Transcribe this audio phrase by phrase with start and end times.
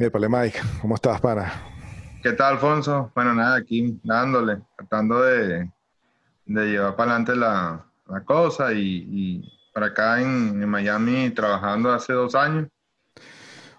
[0.00, 1.52] Épale, Mike, ¿cómo estás, pana?
[2.22, 3.12] ¿Qué tal, Alfonso?
[3.14, 5.70] Bueno, nada, aquí dándole, tratando de,
[6.46, 11.92] de llevar para adelante la, la cosa y, y, para acá en, en, Miami trabajando
[11.92, 12.68] hace dos años.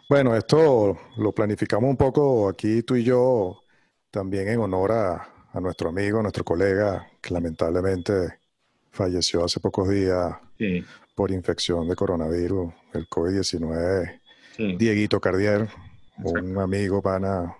[0.07, 3.63] Bueno, esto lo planificamos un poco aquí tú y yo
[4.11, 8.37] también en honor a, a nuestro amigo, nuestro colega, que lamentablemente
[8.91, 10.85] falleció hace pocos días sí.
[11.15, 14.21] por infección de coronavirus, el COVID-19.
[14.55, 14.75] Sí.
[14.77, 15.67] Dieguito Cardier,
[16.21, 16.49] Exacto.
[16.49, 17.55] un amigo, pana,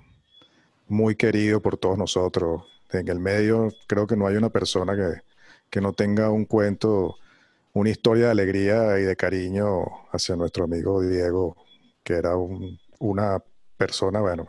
[0.88, 2.64] muy querido por todos nosotros.
[2.92, 5.22] En el medio creo que no hay una persona que,
[5.70, 7.18] que no tenga un cuento,
[7.74, 11.56] una historia de alegría y de cariño hacia nuestro amigo Diego,
[12.04, 13.42] que era un, una
[13.78, 14.48] persona, bueno,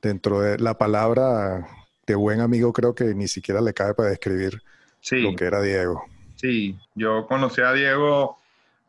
[0.00, 1.66] dentro de la palabra
[2.06, 4.62] de buen amigo creo que ni siquiera le cabe para describir
[5.00, 5.20] sí.
[5.20, 6.04] lo que era Diego.
[6.36, 8.38] Sí, yo conocí a Diego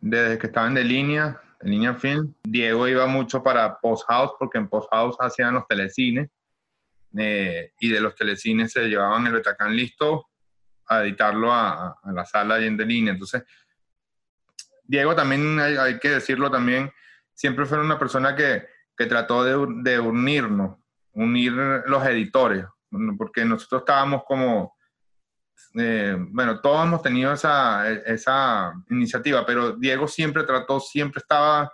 [0.02, 2.34] desde que estaban de línea, en línea film.
[2.44, 6.30] Diego iba mucho para Post House porque en Post House hacían los telecines
[7.18, 10.28] eh, y de los telecines se llevaban el Betacán listo
[10.88, 13.14] a editarlo a, la sala y en de línea.
[13.14, 13.44] Entonces,
[14.84, 16.92] Diego también, hay, hay, que decirlo también,
[17.34, 20.78] siempre fue una persona que, que trató de, de unirnos,
[21.14, 22.66] unir los editores,
[23.18, 24.75] porque nosotros estábamos como,
[25.78, 31.72] eh, bueno, todos hemos tenido esa, esa iniciativa, pero Diego siempre trató, siempre estaba,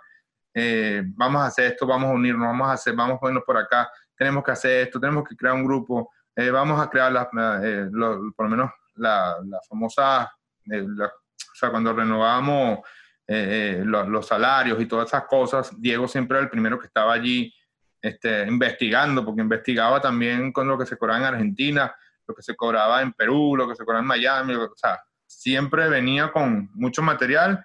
[0.54, 3.56] eh, vamos a hacer esto, vamos a unirnos, vamos a hacer, vamos a ponernos por
[3.56, 7.26] acá, tenemos que hacer esto, tenemos que crear un grupo, eh, vamos a crear las,
[7.62, 10.32] eh, lo, por lo menos la, la famosa,
[10.70, 12.80] eh, la, o sea, cuando renovábamos
[13.24, 17.54] los, los salarios y todas esas cosas, Diego siempre era el primero que estaba allí
[18.02, 21.94] este, investigando, porque investigaba también con lo que se cobraba en Argentina,
[22.32, 25.88] lo que se cobraba en Perú, lo que se cobraba en Miami, o sea, siempre
[25.88, 27.64] venía con mucho material.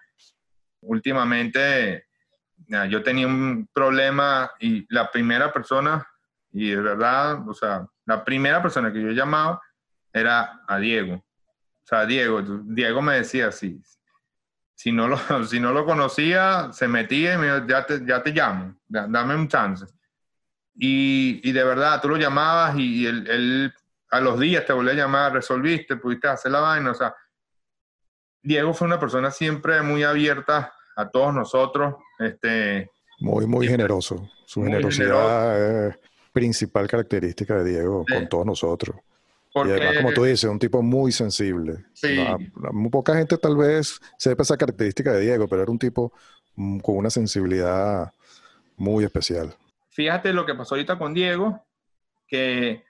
[0.82, 2.06] Últimamente
[2.90, 6.06] yo tenía un problema y la primera persona,
[6.52, 9.62] y de verdad, o sea, la primera persona que yo llamaba
[10.12, 11.16] era a Diego.
[11.16, 13.82] O sea, Diego, Diego me decía, si,
[14.76, 18.22] si, no, lo, si no lo conocía, se metía y me dijo, ya te, ya
[18.22, 19.86] te llamo, dame un chance.
[20.76, 23.74] Y, y, de verdad, tú lo llamabas y, y él, él,
[24.10, 26.92] a los días te volvió a llamar, resolviste, pudiste hacer la vaina.
[26.92, 27.16] O sea,
[28.42, 31.96] Diego fue una persona siempre muy abierta a todos nosotros.
[32.20, 34.30] Este, muy, muy generoso.
[34.46, 35.88] Su muy generosidad generoso.
[35.88, 38.14] es principal característica de Diego sí.
[38.14, 38.96] con todos nosotros.
[39.54, 41.86] Porque, y además, como tú dices, un tipo muy sensible.
[41.94, 42.18] Sí.
[42.56, 46.14] No, muy poca gente tal vez sepa esa característica de Diego, pero era un tipo
[46.56, 48.12] con una sensibilidad
[48.78, 49.56] muy especial
[49.98, 51.66] fíjate lo que pasó ahorita con Diego,
[52.28, 52.84] que,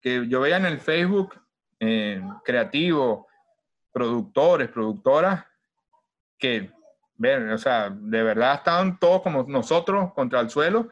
[0.00, 1.34] que yo veía en el Facebook
[1.78, 3.26] eh, creativo,
[3.92, 5.44] productores, productoras,
[6.38, 6.70] que,
[7.16, 10.88] ven, o sea, de verdad estaban todos como nosotros contra el suelo,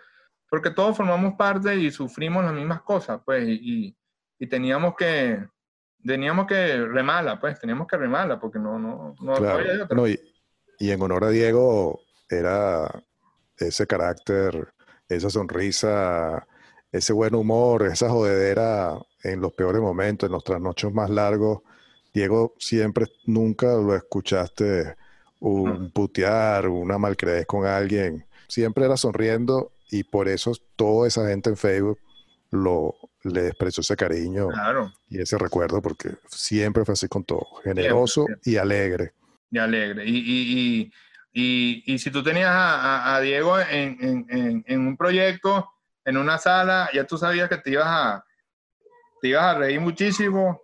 [0.50, 3.96] porque todos formamos parte y sufrimos las mismas cosas, pues, y,
[4.38, 5.46] y teníamos que,
[6.04, 9.86] teníamos que remarla, pues, teníamos que remarla, porque no, no, no, claro.
[9.90, 10.18] no y,
[10.78, 12.88] y en honor a Diego era
[13.56, 14.72] ese carácter
[15.08, 16.46] esa sonrisa,
[16.92, 21.60] ese buen humor, esa jodedera en los peores momentos, en los trasnochos más largos.
[22.12, 24.96] Diego, siempre, nunca lo escuchaste
[25.40, 28.24] un putear, una malcredez con alguien.
[28.48, 31.98] Siempre era sonriendo y por eso toda esa gente en Facebook
[32.50, 34.92] lo, le expresó ese cariño claro.
[35.10, 38.52] y ese recuerdo porque siempre fue así con todo, generoso siempre, siempre.
[38.52, 39.12] y alegre.
[39.50, 40.04] Y alegre.
[40.06, 40.92] Y, y, y
[41.40, 45.70] y, si tú tenías a, a Diego en, en, en, un proyecto,
[46.08, 48.24] en una sala, ya tú sabías que te ibas a,
[49.20, 50.58] te ibas a reír muchísimo,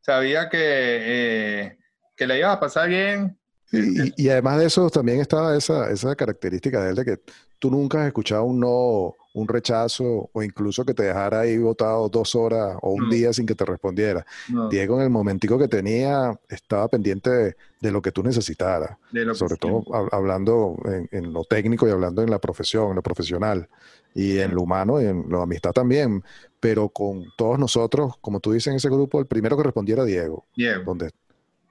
[0.00, 1.78] sabía que, eh,
[2.16, 3.38] que le ibas a pasar bien.
[3.70, 7.20] Y, y, además de eso, también estaba esa, esa característica de él de que
[7.58, 12.08] tú nunca has escuchado un no, un rechazo o incluso que te dejara ahí votado
[12.08, 13.10] dos horas o un no.
[13.10, 14.24] día sin que te respondiera.
[14.48, 14.70] No.
[14.70, 18.96] Diego en el momentico que tenía estaba pendiente de, de lo que tú necesitaras,
[19.34, 23.68] sobre todo hablando en, en, lo técnico y hablando en la profesión, en lo profesional
[24.16, 26.24] y en lo humano y en la amistad también,
[26.58, 30.46] pero con todos nosotros, como tú dices en ese grupo, el primero que respondiera Diego,
[30.56, 30.82] Diego.
[30.84, 31.10] donde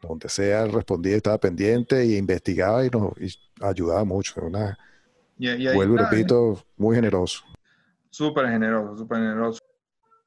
[0.02, 4.40] donde sea respondía, estaba pendiente e investigaba y nos y ayudaba mucho.
[4.42, 4.78] Una,
[5.38, 7.44] y, y vuelvo y repito, muy generoso.
[8.10, 9.60] Súper generoso, súper generoso.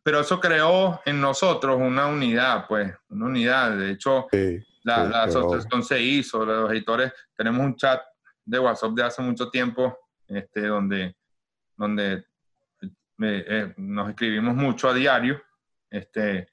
[0.03, 3.77] Pero eso creó en nosotros una unidad, pues, una unidad.
[3.77, 8.01] De hecho, sí, la, sí, la asociación se hizo, los editores, tenemos un chat
[8.45, 11.15] de WhatsApp de hace mucho tiempo, este, donde,
[11.79, 12.25] donde
[12.83, 15.41] eh, eh, nos escribimos mucho a diario,
[15.91, 16.49] este,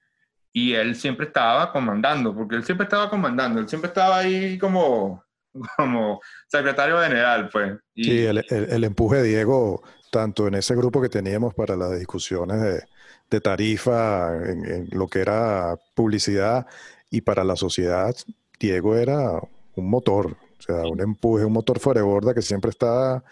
[0.54, 5.22] y él siempre estaba comandando, porque él siempre estaba comandando, él siempre estaba ahí como,
[5.78, 7.78] como secretario general, pues.
[7.94, 11.76] Y, sí, el, el, el, empuje de Diego tanto en ese grupo que teníamos para
[11.76, 12.84] las discusiones de,
[13.30, 16.66] de tarifa, en, lo que era publicidad
[17.10, 18.16] y para la sociedad,
[18.60, 19.42] Diego era
[19.76, 23.24] un motor, o sea, un empuje, un motor fuera de borda que siempre está,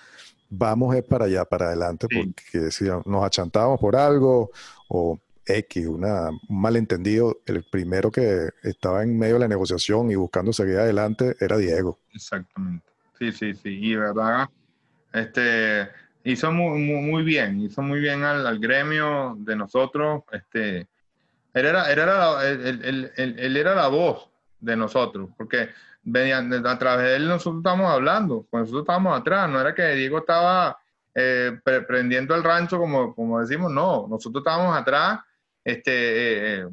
[0.53, 4.51] vamos es para allá, para adelante, porque si nos achantábamos por algo
[4.87, 10.15] o X, una, un malentendido, el primero que estaba en medio de la negociación y
[10.15, 11.99] buscando seguir adelante era Diego.
[12.13, 12.85] Exactamente.
[13.19, 13.69] Sí, sí, sí.
[13.69, 14.47] Y verdad,
[15.11, 15.89] este,
[16.23, 20.23] hizo muy, muy, bien, hizo muy bien al, gremio de nosotros.
[20.31, 20.87] Este,
[21.53, 24.29] él era, él era, él, él, era la voz
[24.59, 25.69] de nosotros, porque
[26.05, 30.77] a través de él nosotros estábamos hablando, nosotros estábamos atrás, no era que Diego estaba
[31.15, 35.19] eh, prendiendo el rancho, como, como decimos, no, nosotros estábamos atrás
[35.63, 36.67] este, eh,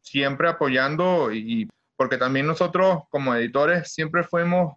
[0.00, 4.76] siempre apoyando y porque también nosotros como editores siempre fuimos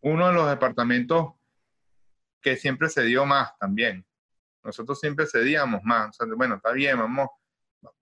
[0.00, 1.32] uno de los departamentos
[2.40, 4.04] que siempre se dio más también.
[4.62, 6.16] Nosotros siempre cedíamos más.
[6.36, 7.28] bueno, está bien, vamos,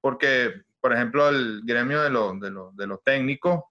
[0.01, 3.63] porque, por ejemplo, el gremio de, los, de los técnicos,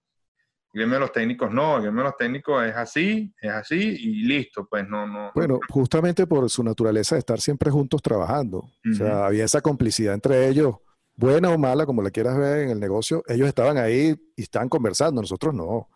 [0.72, 3.76] el gremio de los técnicos no, el gremio de los técnicos es así, es así
[3.76, 5.32] y listo, pues no, no.
[5.34, 8.58] Bueno, justamente por su naturaleza de estar siempre juntos trabajando.
[8.90, 10.76] O sea, había esa complicidad entre ellos
[11.14, 14.68] buena o mala, como la quieras ver en el negocio, ellos estaban ahí y estaban
[14.68, 15.88] conversando, nosotros no.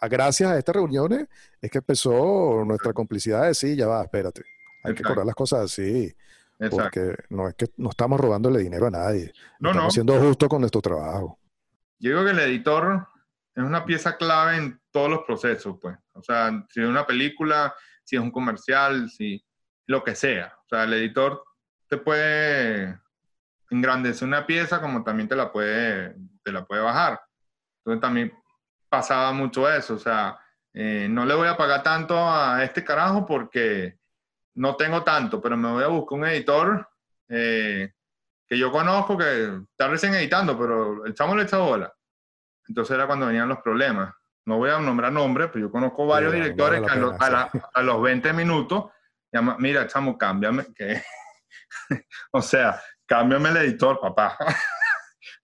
[0.00, 1.26] Gracias a estas reuniones
[1.60, 4.42] es que empezó nuestra complicidad de decir, ya va, espérate,
[4.84, 6.14] hay que cobrar las cosas así.
[6.70, 9.32] Porque no es que no estamos robándole dinero a nadie.
[9.58, 11.38] No, estamos siendo justos con nuestro trabajo.
[11.98, 13.08] Yo digo que el editor
[13.54, 15.96] es una pieza clave en todos los procesos, pues.
[16.12, 19.44] O sea, si es una película, si es un comercial, si
[19.86, 20.56] lo que sea.
[20.64, 21.42] O sea, el editor
[21.88, 22.98] te puede
[23.72, 27.20] engrandece una pieza como también te la puede, te la puede bajar.
[27.78, 28.32] Entonces también
[28.88, 30.38] pasaba mucho eso, o sea,
[30.74, 33.98] eh, no le voy a pagar tanto a este carajo porque
[34.54, 36.88] no tengo tanto, pero me voy a buscar un editor
[37.28, 37.92] eh,
[38.46, 41.92] que yo conozco que está recién editando, pero el chamo le echa bola.
[42.72, 44.14] Entonces era cuando venían los problemas.
[44.46, 48.86] No voy a nombrar nombres, pero yo conozco varios directores que a, los 20 minutos
[49.30, 51.02] llama, mira, chamo, cámbiame, que
[52.32, 54.38] o sea, cámbiame el editor, papá.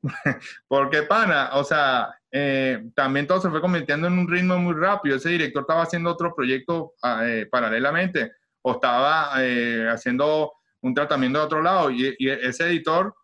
[0.68, 5.16] Porque, pana, o sea, eh, también todo se fue convirtiendo en un ritmo muy rápido.
[5.16, 8.32] Ese director estaba haciendo otro proyecto ah, eh, paralelamente
[8.62, 13.14] o estaba eh, haciendo un tratamiento de otro lado y, ese editor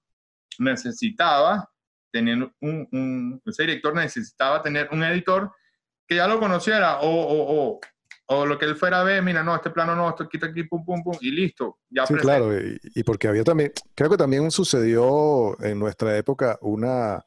[0.58, 1.70] necesitaba
[2.14, 5.50] tener un, ese director necesitaba tener un editor
[6.06, 7.80] que ya lo conociera o, o,
[8.26, 10.62] o lo que él fuera a ver, mira, no, este plano no, esto quita aquí,
[10.62, 11.80] pum, pum, pum, y listo.
[11.90, 17.24] Ya sí, claro, y, porque había también, creo que también sucedió en nuestra época una,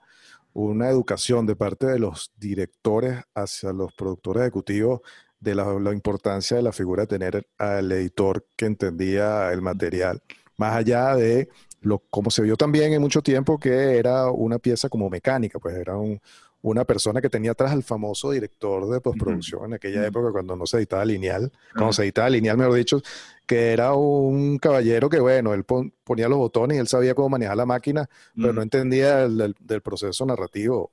[0.53, 5.01] una educación de parte de los directores hacia los productores ejecutivos
[5.41, 10.23] de la, la, importancia de la figura de tener al editor que entendía el material,
[10.55, 11.49] más allá de
[11.81, 15.75] lo como se vio también en mucho tiempo que era una pieza como mecánica, pues
[15.75, 16.19] era un,
[16.61, 20.65] una persona que tenía atrás al famoso director de postproducción en aquella época cuando no
[20.65, 23.01] se editaba lineal, cuando se editaba lineal, mejor dicho,
[23.45, 27.57] que era un caballero que, bueno, él ponía los botones y él sabía cómo manejar
[27.57, 30.91] la máquina, pero no entendía el, del proceso narrativo.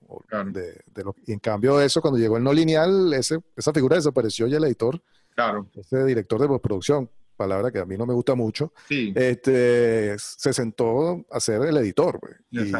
[0.52, 0.82] De,
[1.26, 4.64] y en cambio eso, cuando llegó el no lineal, ese, esa figura desapareció y el
[4.64, 5.00] editor,
[5.35, 5.66] claro.
[5.75, 11.25] ese director de postproducción, palabra que a mí no me gusta mucho, este, se sentó
[11.31, 12.19] a ser el editor.
[12.21, 12.73] Pues, y,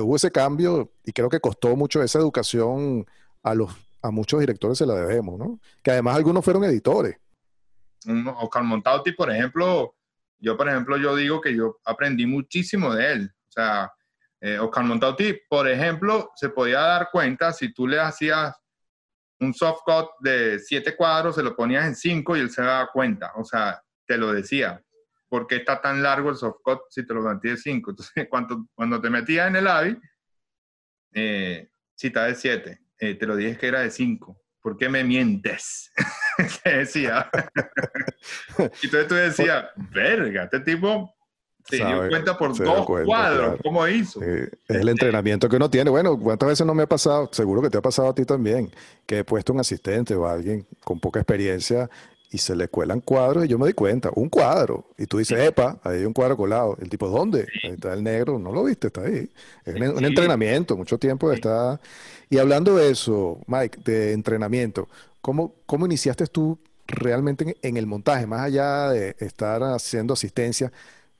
[0.00, 3.06] hubo ese cambio y creo que costó mucho esa educación
[3.42, 3.70] a los
[4.02, 5.60] a muchos directores se la debemos, ¿no?
[5.82, 7.16] Que además algunos fueron editores.
[8.38, 9.94] Oscar Montauti, por ejemplo,
[10.38, 13.30] yo por ejemplo yo digo que yo aprendí muchísimo de él.
[13.48, 13.92] O sea,
[14.40, 18.56] eh, Oscar Montauti, por ejemplo, se podía dar cuenta si tú le hacías
[19.40, 22.88] un soft cut de siete cuadros, se lo ponías en cinco y él se daba
[22.92, 23.32] cuenta.
[23.36, 24.82] O sea, te lo decía.
[25.30, 27.90] ¿por qué está tan largo el softcode si te lo metí de 5?
[27.92, 29.98] Entonces, cuando, cuando te metías en el AVI,
[31.14, 34.36] eh, si está de 7, eh, te lo dije que era de 5.
[34.60, 35.90] ¿Por qué me mientes?
[36.64, 37.30] te decía.
[38.58, 41.14] y entonces tú decías, verga, este tipo
[41.64, 44.20] se dio cuenta por dos cuadros, ¿cómo hizo?
[44.22, 45.88] es el entrenamiento que uno tiene.
[45.88, 47.30] Bueno, ¿cuántas veces no me ha pasado?
[47.32, 48.70] Seguro que te ha pasado a ti también,
[49.06, 51.88] que he puesto un asistente o alguien con poca experiencia
[52.30, 54.86] y se le cuelan cuadros y yo me di cuenta, un cuadro.
[54.96, 56.76] Y tú dices, epa, ahí hay un cuadro colado.
[56.80, 57.48] El tipo, ¿dónde?
[57.64, 59.28] Ahí está el negro, no lo viste, está ahí.
[59.64, 61.80] Es un, entrenamiento, mucho tiempo está.
[62.28, 64.88] Y hablando de eso, Mike, de entrenamiento,
[65.20, 70.70] ¿cómo, cómo iniciaste tú realmente en, el montaje, más allá de estar haciendo asistencia?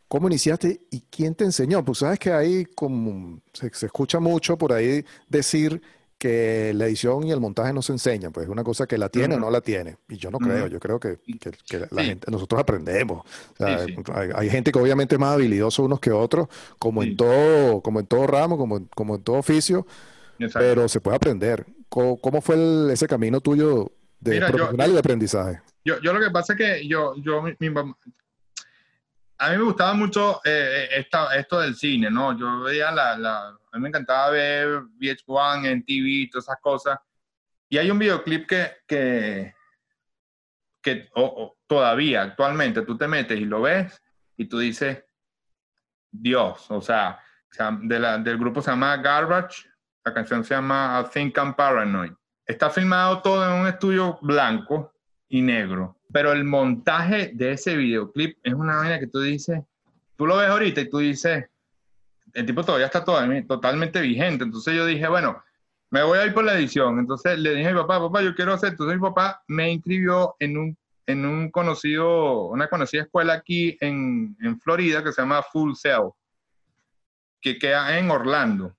[0.06, 1.84] ¿Cómo iniciaste y quién te enseñó?
[1.84, 5.82] Pues sabes que ahí como se, se escucha mucho por ahí decir
[6.20, 9.08] que la edición y el montaje no se enseñan, pues es una cosa que la
[9.08, 9.96] tiene o no la tiene.
[10.06, 11.18] Y yo no creo, yo creo que,
[11.90, 13.24] la gente, nosotros aprendemos.
[13.58, 16.48] hay, gente que obviamente es más habilidoso unos que otros,
[16.78, 19.86] como en todo, como en todo ramo, como, como en todo oficio,
[20.52, 21.64] pero se puede aprender.
[21.88, 25.62] ¿Cómo, fue ese camino tuyo de profesional y de aprendizaje?
[25.86, 27.70] Yo, yo lo que pasa es que yo, yo mi,
[29.40, 31.06] a mí me gustaba mucho eh, eh,
[31.36, 32.38] esto del cine, ¿no?
[32.38, 36.98] Yo veía la, la, a mí me encantaba ver VH1 en TV, todas esas cosas.
[37.70, 39.54] Y hay un videoclip que, que,
[40.82, 41.08] que
[41.66, 44.02] todavía, actualmente, tú te metes y lo ves
[44.36, 45.04] y tú dices,
[46.10, 47.18] Dios, o sea,
[47.82, 49.70] de la, del grupo se llama Garbage,
[50.04, 52.12] la canción se llama I Think I'm Paranoid.
[52.44, 54.92] Está filmado todo en un estudio blanco
[55.30, 59.60] y negro pero el montaje de ese videoclip es una vaina que tú dices,
[60.16, 61.46] tú lo ves ahorita y tú dices,
[62.32, 64.44] el tipo todavía está totalmente vigente.
[64.44, 65.42] Entonces yo dije, bueno,
[65.90, 66.98] me voy a ir por la edición.
[66.98, 68.70] Entonces le dije a mi papá, papá, yo quiero hacer.
[68.70, 74.36] Entonces mi papá me inscribió en un, en un conocido, una conocida escuela aquí en,
[74.40, 76.10] en Florida que se llama Full Sail,
[77.40, 78.76] que queda en Orlando.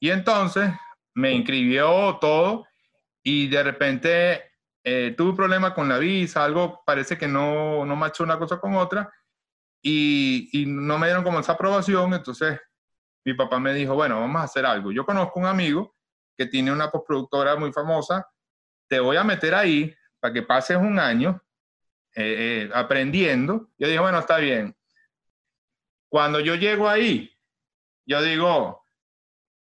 [0.00, 0.70] Y entonces
[1.14, 2.66] me inscribió todo
[3.22, 4.53] y de repente
[4.84, 8.60] eh, tuve un problema con la visa, algo parece que no, no machó una cosa
[8.60, 9.10] con otra
[9.82, 12.60] y, y, no me dieron como esa aprobación, entonces
[13.24, 14.92] mi papá me dijo, bueno, vamos a hacer algo.
[14.92, 15.94] Yo conozco un amigo
[16.36, 18.28] que tiene una postproductora muy famosa,
[18.88, 21.42] te voy a meter ahí para que pases un año
[22.14, 23.70] eh, eh, aprendiendo.
[23.78, 24.76] Yo dije, bueno, está bien.
[26.08, 27.34] Cuando yo llego ahí,
[28.06, 28.84] yo digo,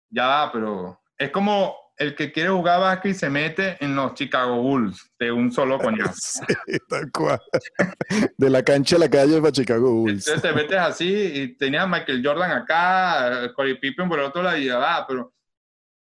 [0.10, 5.12] ya, pero es como el que quiere jugar básquet se mete en los Chicago Bulls
[5.19, 6.43] de un solo coñazo.
[6.67, 7.39] Sí, tal cual.
[8.38, 10.27] De la cancha a la calle para Chicago Bulls.
[10.27, 14.41] Entonces te metes así y tenías a Michael Jordan acá, Corey Pippen por el otro
[14.41, 15.33] lado y ah, pero,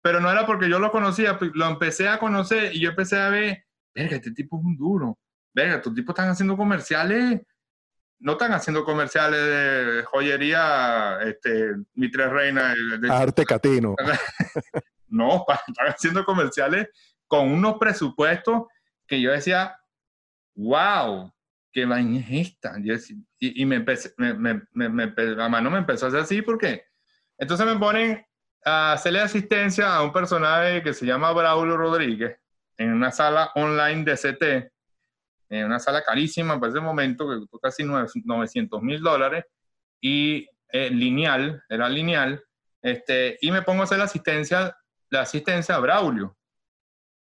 [0.02, 3.18] pero no era porque yo lo conocía, pues, lo empecé a conocer y yo empecé
[3.18, 5.18] a ver, verga, este tipo es un duro.
[5.54, 7.40] Verga, estos tipos están haciendo comerciales
[8.22, 12.76] no están haciendo comerciales de joyería, este, mi tres reinas.
[13.10, 13.96] Arte catino.
[15.12, 16.88] No, están haciendo comerciales
[17.26, 18.64] con unos presupuestos
[19.06, 19.76] que yo decía,
[20.54, 21.32] wow,
[21.72, 22.74] qué vaina es esta.
[23.38, 26.84] y, me empecé, me, me, la mano me empezó a hacer así porque
[27.38, 28.24] entonces me ponen
[28.64, 32.36] a hacerle asistencia a un personaje que se llama Braulio Rodríguez
[32.76, 34.72] en una sala online de CT,
[35.50, 39.44] en una sala carísima para ese momento, que costó casi 900 mil dólares,
[40.00, 42.42] y eh, lineal, era lineal,
[42.80, 44.76] este, y me pongo a hacer la asistencia
[45.12, 46.36] la asistencia a Braulio.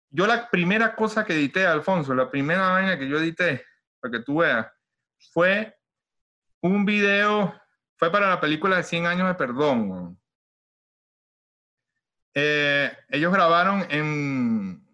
[0.10, 3.65] Yo la primera cosa que edité, Alfonso, la primera vaina que yo edité,
[4.00, 4.67] para que tú veas,
[5.34, 5.77] fue
[6.62, 7.53] un video,
[7.98, 10.17] fue para la película de 100 años de perdón.
[12.34, 14.88] Eh, ellos grabaron en,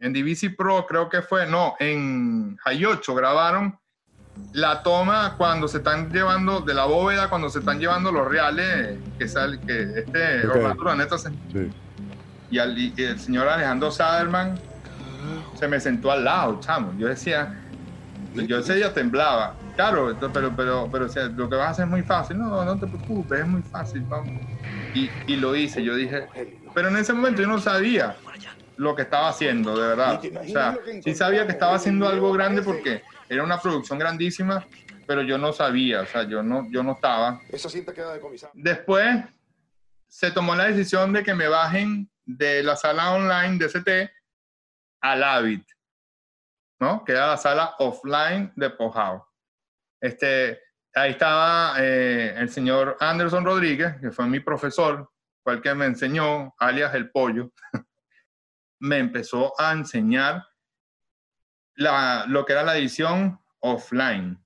[0.00, 3.78] en DVC Pro, creo que fue, no, en Hay 8 grabaron
[4.52, 8.98] la toma cuando se están llevando de la bóveda, cuando se están llevando los reales
[9.18, 11.30] que sale, que este Orlando se,
[12.58, 14.58] y, el señor Alejandro Saderman
[15.58, 16.92] se me sentó al lado, chamo.
[16.98, 17.60] Yo decía,
[18.34, 19.54] yo ese día temblaba.
[19.76, 21.06] Claro, pero, pero, pero
[21.36, 22.38] lo que vas a hacer es muy fácil.
[22.38, 24.40] No, no te preocupes, es muy fácil, vamos.
[24.94, 26.28] Y, y lo hice, yo dije,
[26.74, 28.16] pero en ese momento yo no sabía
[28.76, 30.20] lo que estaba haciendo, de verdad.
[30.20, 34.64] O sea, sí sabía que estaba haciendo algo grande porque era una producción grandísima,
[35.06, 37.40] pero yo no sabía, o sea, yo no, yo no estaba.
[37.56, 38.20] Sí te queda de
[38.54, 39.24] Después
[40.08, 44.12] se tomó la decisión de que me bajen de la sala online de ST
[45.00, 45.62] al Avid,
[46.80, 47.04] ¿no?
[47.04, 49.28] Que era la sala offline de Pojao.
[50.00, 50.60] Este,
[50.94, 55.10] ahí estaba eh, el señor Anderson Rodríguez, que fue mi profesor,
[55.42, 57.52] fue el que me enseñó, alias el pollo,
[58.80, 60.44] me empezó a enseñar
[61.76, 64.42] la, lo que era la edición offline.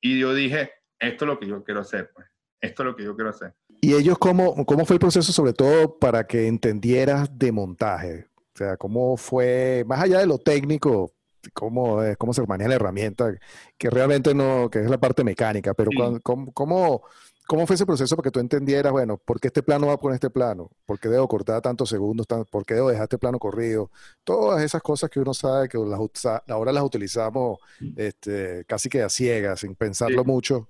[0.00, 2.26] Y yo dije, esto es lo que yo quiero hacer, pues.
[2.60, 3.54] Esto es lo que yo quiero hacer.
[3.80, 8.26] ¿Y ellos cómo, cómo fue el proceso, sobre todo para que entendieras de montaje?
[8.54, 11.12] O sea, ¿cómo fue, más allá de lo técnico,
[11.52, 13.34] cómo, cómo se maneja la herramienta,
[13.76, 15.90] que realmente no, que es la parte mecánica, pero
[16.22, 19.98] ¿cómo, cómo, fue ese proceso para que tú entendieras, bueno, por qué este plano va
[19.98, 20.70] con este plano?
[20.84, 22.26] ¿Por qué debo cortar tantos segundos?
[22.50, 23.90] ¿Por qué debo dejar este plano corrido?
[24.24, 26.00] Todas esas cosas que uno sabe que las,
[26.48, 27.58] ahora las utilizamos
[27.96, 30.68] este, casi que a ciegas, sin pensarlo mucho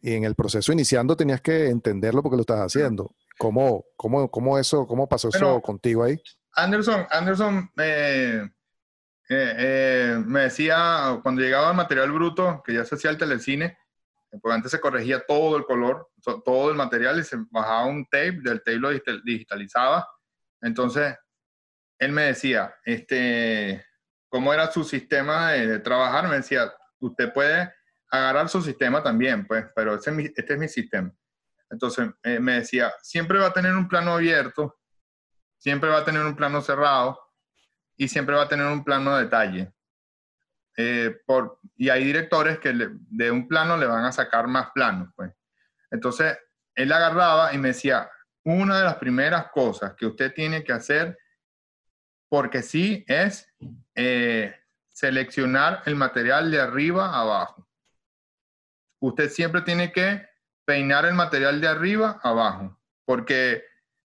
[0.00, 3.14] y en el proceso iniciando tenías que entenderlo porque lo estás haciendo.
[3.38, 6.20] ¿Cómo, cómo, cómo eso, cómo pasó eso contigo ahí?
[6.54, 8.48] Anderson, Anderson eh,
[9.28, 13.76] eh, me decía cuando llegaba el material bruto, que ya se hacía el telecine,
[14.40, 16.10] porque antes se corregía todo el color,
[16.44, 18.90] todo el material y se bajaba un tape, del tape lo
[19.24, 20.08] digitalizaba
[20.60, 21.14] Entonces,
[21.98, 23.84] él me decía, este,
[24.28, 26.28] ¿cómo era su sistema de, trabajar?
[26.28, 27.72] Me decía, usted puede
[28.12, 31.10] agarrar su sistema también, pues, pero este es mi sistema.
[31.70, 34.78] Entonces, eh, me decía, siempre va a tener un plano abierto,
[35.56, 37.18] siempre va a tener un plano cerrado
[37.96, 39.72] y siempre va a tener un plano de detalle.
[40.76, 45.08] Eh, por, y hay directores que de un plano le van a sacar más planos,
[45.16, 45.32] pues.
[45.90, 46.38] Entonces,
[46.74, 48.10] él agarraba y me decía,
[48.44, 51.18] una de las primeras cosas que usted tiene que hacer,
[52.28, 53.50] porque sí, es
[53.94, 54.54] eh,
[54.90, 57.66] seleccionar el material de arriba a abajo.
[59.02, 60.26] Usted siempre tiene que
[60.64, 63.64] peinar el material de arriba abajo, porque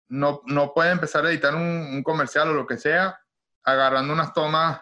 [0.08, 3.18] no, no puede empezar a editar un, comercial o lo que sea
[3.64, 4.80] agarrando unas tomas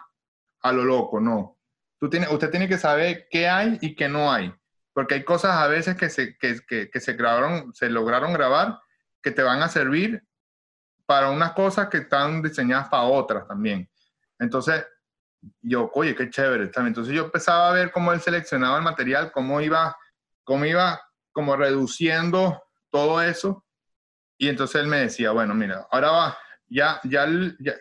[0.61, 1.59] a lo loco, no.
[1.99, 4.53] Tú tiene, usted tiene que saber qué hay y qué no hay
[4.95, 7.17] porque hay cosas a veces que se, que, que, se
[7.73, 8.79] se lograron grabar
[9.21, 10.23] que te van a servir
[11.05, 13.89] para unas cosas que están diseñadas para otras también.
[14.39, 14.87] Entonces,
[15.61, 16.71] yo, oye, qué chévere.
[16.73, 19.97] Entonces yo empezaba a ver cómo él seleccionaba el material, cómo iba,
[20.45, 21.01] cómo iba
[21.33, 23.65] como reduciendo todo eso.
[24.37, 26.37] Y entonces él me decía, bueno, mira, ahora va,
[26.67, 27.27] ya, ya,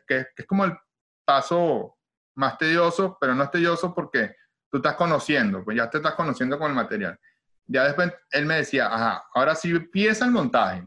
[0.07, 0.77] que, es como el
[1.25, 1.97] paso
[2.35, 4.35] más tedioso, pero no es tedioso porque
[4.71, 7.19] tú estás conociendo, pues ya te estás conociendo con el material.
[7.67, 10.87] Ya después él me decía, ajá, ahora sí empieza el montaje.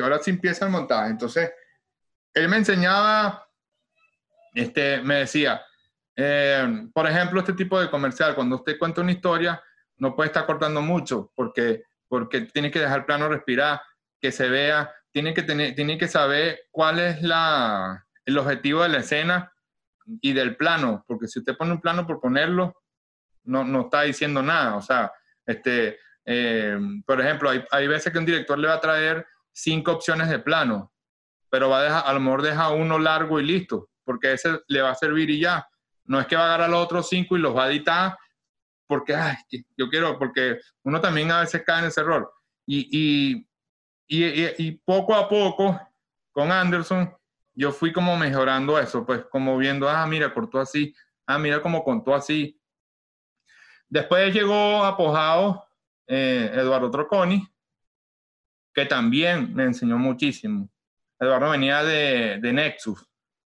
[0.00, 1.10] Ahora sí empieza el montaje.
[1.10, 1.52] Entonces,
[2.32, 3.46] él me enseñaba,
[4.54, 5.62] este, me decía,
[6.16, 9.62] eh, por ejemplo, este tipo de comercial, cuando usted cuenta una historia,
[10.02, 13.80] no puede estar cortando mucho porque, porque tiene que dejar plano respirar,
[14.20, 18.88] que se vea, tiene que, tener, tiene que saber cuál es la, el objetivo de
[18.88, 19.52] la escena
[20.20, 22.82] y del plano, porque si usted pone un plano por ponerlo,
[23.44, 24.74] no, no está diciendo nada.
[24.74, 25.12] O sea,
[25.46, 29.92] este, eh, por ejemplo, hay, hay, veces que un director le va a traer cinco
[29.92, 30.92] opciones de plano,
[31.48, 34.82] pero va a, dejar, a lo mejor deja uno largo y listo, porque ese le
[34.82, 35.64] va a servir y ya.
[36.06, 38.16] No es que va a agarrar los otros cinco y los va a editar
[38.86, 39.36] porque, ay,
[39.76, 42.32] yo quiero, porque uno también a veces cae en ese error.
[42.66, 43.46] Y, y,
[44.08, 45.80] y, poco a poco,
[46.32, 47.14] con Anderson,
[47.54, 50.94] yo fui como mejorando eso, pues como viendo, ah, mira, cortó así,
[51.26, 52.60] ah, mira cómo contó así.
[53.88, 55.66] Después llegó apojado
[56.06, 57.46] eh, Eduardo Troconi,
[58.74, 60.68] que también me enseñó muchísimo.
[61.18, 63.06] Eduardo venía de, de Nexus,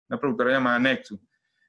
[0.10, 1.20] una productora llamada Nexus.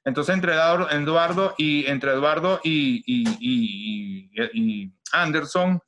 [0.05, 5.79] Entonces, entre Eduardo y, entre Eduardo y, y, y, Anderson,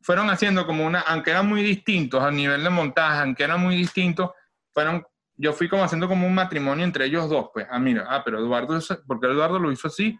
[0.00, 3.76] fueron haciendo como una, aunque eran muy distintos a nivel de montaje, aunque eran muy
[3.76, 4.30] distintos,
[4.72, 5.04] fueron
[5.38, 8.40] yo fui como haciendo como un matrimonio entre ellos dos, pues, ah, mira, ah, pero
[8.40, 10.18] Eduardo, porque Eduardo lo hizo así,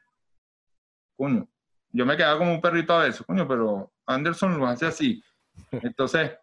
[1.16, 1.48] coño,
[1.90, 5.22] yo me quedaba como un perrito a veces, coño, pero Anderson lo hace así.
[5.72, 6.38] Entonces,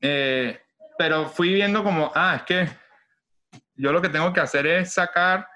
[0.00, 0.60] eh,
[0.98, 2.68] pero fui viendo como, ah, es que
[3.76, 5.46] yo lo que tengo que hacer es sacar,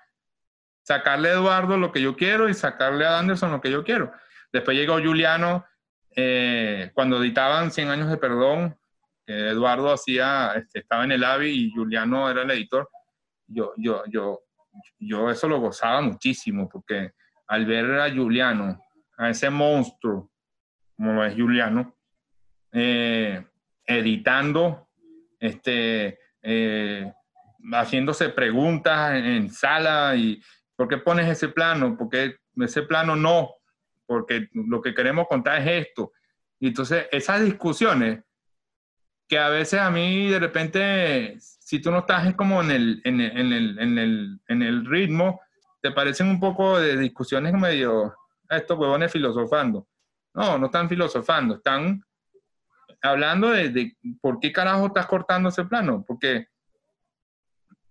[0.86, 4.12] sacarle a Eduardo lo que yo quiero y sacarle a Anderson lo que yo quiero.
[4.52, 5.64] Después llegó Juliano,
[6.14, 8.78] eh, cuando editaban 100 años de perdón,
[9.26, 12.88] Eduardo hacía, este, estaba en el AVI y Juliano era el editor,
[13.48, 14.42] yo, yo, yo,
[15.00, 17.10] yo eso lo gozaba muchísimo, porque
[17.48, 18.80] al ver a Juliano,
[19.18, 20.30] a ese monstruo,
[20.96, 21.96] como es Juliano,
[22.70, 23.44] eh,
[23.84, 24.88] editando,
[25.40, 27.12] este, eh,
[27.72, 30.40] haciéndose preguntas en, sala y
[30.76, 31.96] ¿por qué pones ese plano?
[31.96, 33.54] porque ese plano no?
[34.06, 36.12] Porque lo que queremos contar es esto.
[36.60, 38.22] Y entonces esas discusiones
[39.28, 43.20] que a veces a mí de repente, si tú no estás como en el, en
[43.20, 45.40] el, en el, en el, en el ritmo,
[45.82, 48.14] te parecen un poco de discusiones medio,
[48.48, 49.88] estos huevones filosofando.
[50.34, 52.04] No, no están filosofando, están
[53.02, 56.48] hablando de, de, por qué carajo estás cortando ese plano, porque,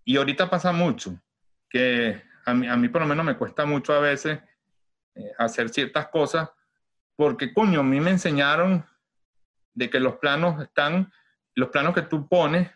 [0.03, 1.19] y ahorita pasa mucho,
[1.69, 4.39] que a mí, a mí por lo menos me cuesta mucho a veces
[5.15, 6.49] eh, hacer ciertas cosas,
[7.15, 8.85] porque coño, a mí me enseñaron
[9.73, 11.11] de que los planos están
[11.55, 12.69] los planos que tú pones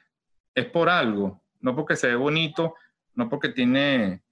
[0.55, 2.75] es por algo, no porque se ve bonito,
[3.13, 4.23] no porque tiene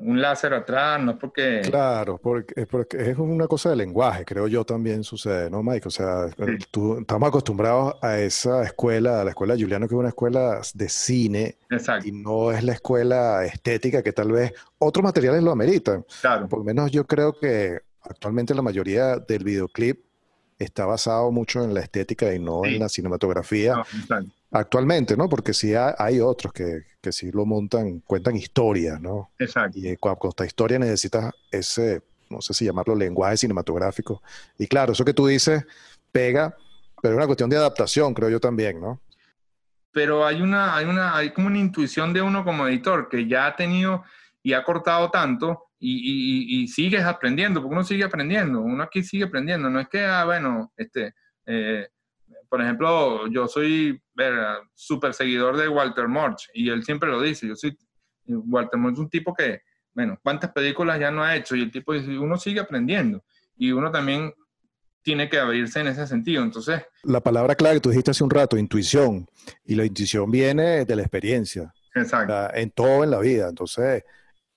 [0.00, 1.60] un láser atrás, no porque...
[1.62, 5.88] Claro, porque, porque, es una cosa de lenguaje, creo yo también sucede, ¿no, Mike?
[5.88, 6.28] O sea,
[6.70, 10.60] tú, estamos acostumbrados a esa escuela, a la escuela de Juliano, que es una escuela
[10.74, 12.08] de cine, Exacto.
[12.08, 16.04] y no es la escuela estética que tal vez otros materiales lo ameritan.
[16.20, 16.48] Claro.
[16.48, 20.04] Por lo menos yo creo que actualmente la mayoría del videoclip
[20.58, 23.82] está basado mucho en la estética y no en la cinematografía
[24.50, 25.28] actualmente, ¿no?
[25.28, 29.30] Porque sí hay, otros que, que sí lo montan, cuentan historias, ¿no?
[29.38, 29.78] Exacto.
[29.78, 34.22] Y cuando esta historia necesitas ese, no sé si llamarlo lenguaje cinematográfico.
[34.58, 35.64] Y claro, eso que tú dices
[36.12, 36.56] pega,
[37.00, 39.00] pero es una cuestión de adaptación, creo yo también, ¿no?
[39.92, 43.46] pero hay una, hay una, hay como una intuición de uno como editor que ya
[43.46, 44.04] ha tenido
[44.42, 49.24] y ha cortado tanto y, y, sigues aprendiendo, porque uno sigue aprendiendo, uno aquí sigue
[49.24, 51.14] aprendiendo, no es que, ah, bueno, este,
[51.46, 51.88] eh,
[52.50, 54.02] por ejemplo, yo soy
[54.74, 57.78] súper seguidor de Walter Murch y él siempre lo dice, yo soy,
[58.26, 59.62] Walter Murch es un tipo que,
[59.94, 61.54] bueno, ¿cuántas películas ya no ha hecho?
[61.54, 63.22] Y el tipo dice, uno sigue aprendiendo
[63.56, 64.34] y uno también
[65.02, 66.42] tiene que abrirse en ese sentido.
[66.42, 66.82] Entonces...
[67.04, 69.28] La palabra clave que tú dijiste hace un rato, intuición,
[69.64, 71.72] y la intuición viene de la experiencia.
[71.94, 72.54] Exacto.
[72.54, 73.48] en todo en la vida.
[73.48, 74.04] Entonces,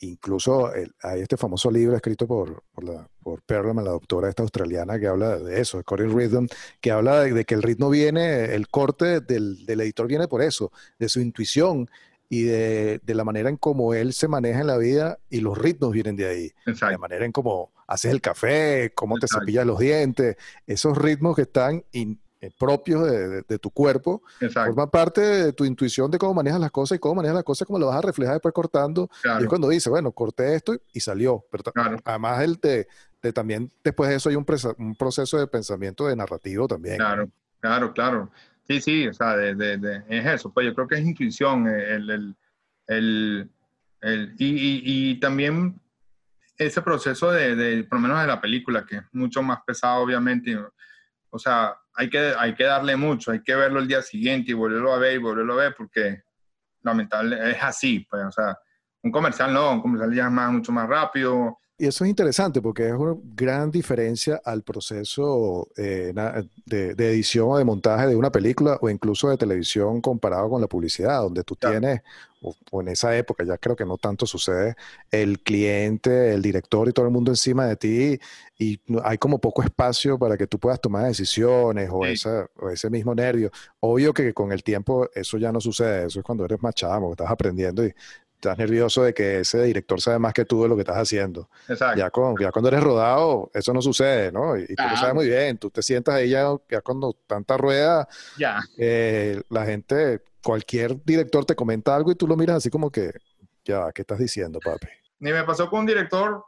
[0.03, 4.99] incluso hay este famoso libro escrito por, por, la, por Perlman, la doctora esta australiana,
[4.99, 6.47] que habla de eso, de Corin Rhythm,
[6.81, 10.71] que habla de, que el ritmo viene, el corte del, del, editor viene por eso,
[10.99, 11.89] de su intuición
[12.29, 15.57] y de, de, la manera en cómo él se maneja en la vida y los
[15.57, 16.51] ritmos vienen de ahí.
[16.65, 16.87] Exacto.
[16.87, 21.35] De la manera en cómo haces el café, cómo te cepillas los dientes, esos ritmos
[21.35, 21.83] que están
[22.51, 24.21] propios de, tu cuerpo,
[24.53, 27.65] forman parte de tu intuición de cómo manejas las cosas y cómo manejas las cosas,
[27.65, 29.09] cómo lo vas a reflejar después cortando.
[29.39, 31.45] Y es cuando dice, bueno, corté esto y salió.
[31.51, 31.63] Pero
[32.03, 32.87] además el de,
[33.33, 34.45] también después de eso hay un,
[34.77, 36.97] un, proceso de pensamiento de narrativo también.
[36.97, 37.29] Claro,
[37.59, 38.31] claro, claro.
[38.67, 40.51] Sí, sí, o sea, de, es eso.
[40.51, 42.35] Pues yo creo que es intuición, eh, el, el,
[42.87, 43.49] el,
[44.01, 45.79] el y, y, y, también
[46.57, 50.01] ese proceso de, de, por lo menos de la película, que es mucho más pesado,
[50.01, 50.57] obviamente.
[51.29, 54.53] O sea, hay que, hay que darle mucho, hay que verlo el día siguiente y
[54.53, 56.23] volverlo a ver y volverlo a ver porque
[56.81, 58.57] lamentable es así, pues, o sea,
[59.03, 61.59] un comercial no, un comercial ya es más, mucho más rápido.
[61.75, 66.13] Y eso es interesante porque es una gran diferencia al proceso eh,
[66.65, 70.67] de, edición o de montaje de una película o incluso de televisión comparado con la
[70.67, 72.01] publicidad, donde tú tienes
[72.43, 74.75] o, en esa época, ya creo que no tanto sucede,
[75.11, 78.19] el cliente, el director y todo el mundo encima de ti
[78.59, 82.89] y hay como poco espacio para que tú puedas tomar decisiones o, esa, o ese
[82.89, 83.51] mismo nervio.
[83.79, 87.11] Obvio que con el tiempo eso ya no sucede, eso es cuando eres más chamo,
[87.11, 87.93] estás aprendiendo y
[88.43, 91.49] estás nervioso de que ese director sabe más que tú de lo que estás haciendo.
[91.67, 91.97] Exacto.
[91.97, 94.57] Ya, con, ya cuando eres rodado, eso no sucede, ¿no?
[94.57, 98.07] Y, tú lo sabes muy bien, tú te sientas ahí ya, ya cuando tanta rueda,
[98.37, 98.59] ya.
[98.77, 103.13] Eh, la gente cualquier director te comenta algo y tú lo miras así como que,
[103.63, 104.87] ya, ¿qué estás diciendo, papi?
[105.19, 106.43] Ni me pasó con un director,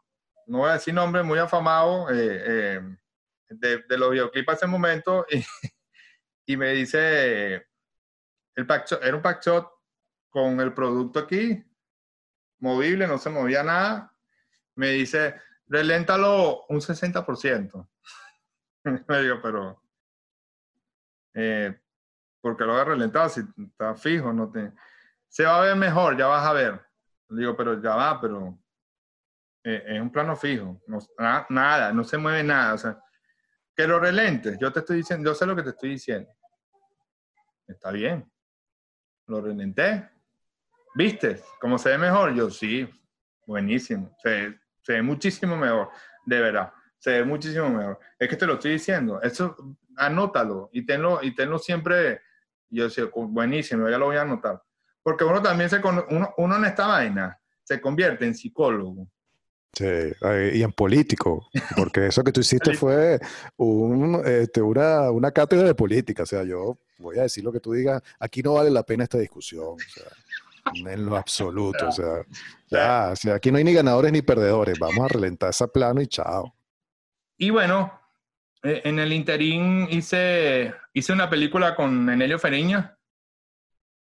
[0.47, 2.81] no voy a decir nombre, muy afamado eh, eh,
[3.49, 5.45] de, de, los videoclips hace un momento y,
[6.45, 7.55] y me dice,
[8.55, 8.67] el
[9.01, 9.69] era un pack shot
[10.29, 11.63] con el producto aquí,
[12.59, 14.13] movible, no se movía nada.
[14.75, 15.35] Me dice,
[15.67, 17.87] reléntalo un 60%.
[18.83, 19.81] me digo, pero...
[21.33, 21.77] Eh,
[22.41, 24.71] porque lo haga ralentado, si está fijo, no te...
[25.27, 26.85] Se va a ver mejor, ya vas a ver.
[27.29, 28.57] Digo, pero ya va, pero
[29.63, 30.99] eh, es un plano fijo, no,
[31.49, 32.75] nada, no se mueve nada.
[32.75, 33.01] O sea,
[33.75, 36.29] que lo relentes, yo te estoy diciendo, yo sé lo que te estoy diciendo.
[37.67, 38.31] Está bien.
[39.27, 40.09] Lo relenté.
[40.95, 42.34] ¿Viste cómo se ve mejor?
[42.34, 42.89] Yo sí,
[43.45, 44.15] buenísimo.
[44.23, 45.89] Se, se ve muchísimo mejor,
[46.25, 46.71] de verdad.
[46.97, 47.99] Se ve muchísimo mejor.
[48.17, 49.21] Es que te lo estoy diciendo.
[49.21, 49.55] Eso,
[49.97, 52.21] anótalo y tenlo, y tenlo siempre
[52.69, 54.62] yo decía, buenísimo, ya lo voy a anotar.
[55.03, 59.08] Porque uno también se, uno, uno en esta vaina se convierte en psicólogo.
[59.73, 59.86] Sí,
[60.53, 63.19] y en político, porque eso que tú hiciste fue
[63.58, 66.23] un, este, una, una, cátedra de política.
[66.23, 69.03] O sea, yo voy a decir lo que tú digas, aquí no vale la pena
[69.03, 70.05] esta discusión, o sea,
[70.73, 71.88] en lo absoluto.
[71.88, 72.25] O sea,
[72.67, 76.01] ya, o sea, aquí no hay ni ganadores ni perdedores, vamos a relentar ese plano
[76.01, 76.56] y chao.
[77.38, 77.91] Y bueno,
[78.63, 82.97] eh, en el interín hice, hice una película con Enelio Feriña,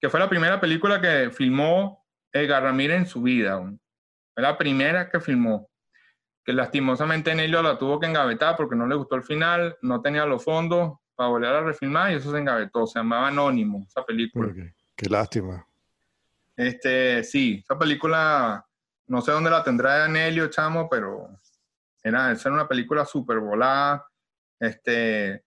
[0.00, 3.60] que fue la primera película que filmó Edgar Ramírez en su vida.
[4.34, 5.70] Fue la primera que filmó.
[6.44, 10.26] Que lastimosamente Enelio la tuvo que engavetar porque no le gustó el final, no tenía
[10.26, 12.86] los fondos para volver a refilmar y eso se engavetó.
[12.86, 14.52] Se llamaba Anónimo, esa película.
[14.96, 15.64] Qué, lástima.
[16.66, 18.64] Este, sí, esa película,
[19.06, 21.28] no sé dónde la tendrá Enelio, chamo, pero
[22.02, 24.06] era, era una película súper volada
[24.62, 25.44] este,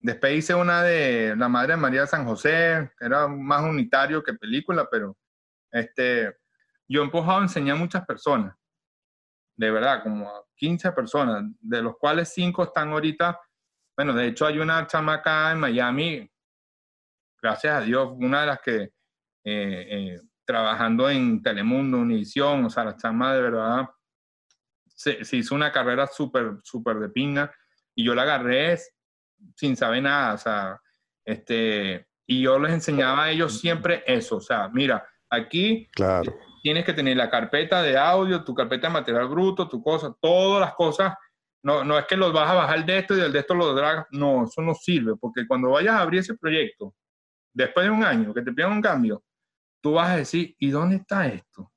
[0.00, 4.32] después hice una de La Madre de María de San José, era más unitario que
[4.32, 5.18] película, pero
[5.70, 6.34] este,
[6.88, 8.56] yo empujado a enseñar a muchas personas,
[9.54, 13.38] de verdad, como a 15 personas, de los cuales 5 están ahorita,
[13.94, 16.30] bueno, de hecho hay una chama acá en Miami,
[17.42, 18.92] gracias a Dios, una de las que eh,
[19.44, 23.86] eh, trabajando en Telemundo, Univisión, o sea, la chama de verdad
[24.86, 27.52] se, se hizo una carrera súper, súper de pinga
[27.94, 28.78] y yo la agarré
[29.54, 30.80] sin saber nada, o sea,
[31.22, 36.34] este, y yo les enseñaba a ellos siempre eso, o sea, mira, aquí claro.
[36.62, 40.62] tienes que tener la carpeta de audio, tu carpeta de material bruto, tu cosa, todas
[40.62, 41.12] las cosas,
[41.62, 43.74] no, no es que los vas a bajar de esto y del de esto lo
[43.74, 46.94] dragas, no, eso no sirve, porque cuando vayas a abrir ese proyecto,
[47.52, 49.22] después de un año que te piden un cambio,
[49.80, 51.72] tú vas a decir, ¿y dónde está esto?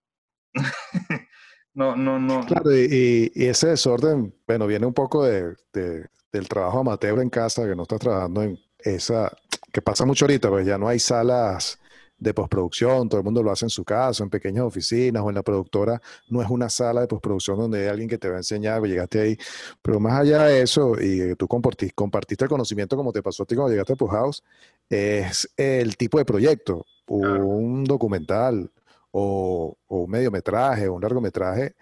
[1.73, 2.45] no, no, no.
[2.45, 7.75] Claro, y, ese desorden, bueno, viene un poco de, del trabajo amateur en casa, que
[7.75, 9.31] no estás trabajando en esa,
[9.71, 11.79] que pasa mucho ahorita, pues ya no hay salas
[12.21, 15.35] de postproducción, todo el mundo lo hace en su casa, en pequeñas oficinas o en
[15.35, 18.37] la productora, no es una sala de postproducción donde hay alguien que te va a
[18.37, 19.37] enseñar, pues, llegaste ahí,
[19.81, 23.45] pero más allá de eso, y tú compartiste, compartiste el conocimiento como te pasó a
[23.47, 24.43] ti cuando llegaste a Push House,
[24.91, 28.71] es el tipo de proyecto, un documental
[29.11, 31.75] o, o un mediometraje o un largometraje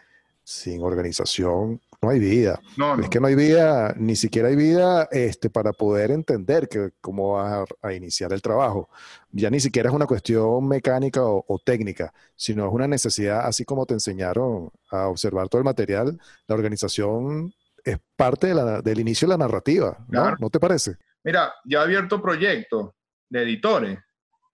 [0.44, 2.60] sin organización no hay vida.
[3.02, 7.34] Es que no hay vida, ni siquiera hay vida este, para poder entender que, cómo
[7.34, 8.90] vas a, iniciar el trabajo.
[9.32, 13.86] Ya ni siquiera es una cuestión mecánica o, técnica, sino es una necesidad, así como
[13.86, 19.38] te enseñaron a observar todo el material, la organización es parte del inicio de la
[19.38, 20.36] narrativa, ¿no?
[20.40, 20.96] ¿No te parece?
[21.24, 22.92] Mira, yo he abierto proyectos
[23.30, 24.00] de editores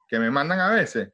[0.07, 1.11] que me mandan a veces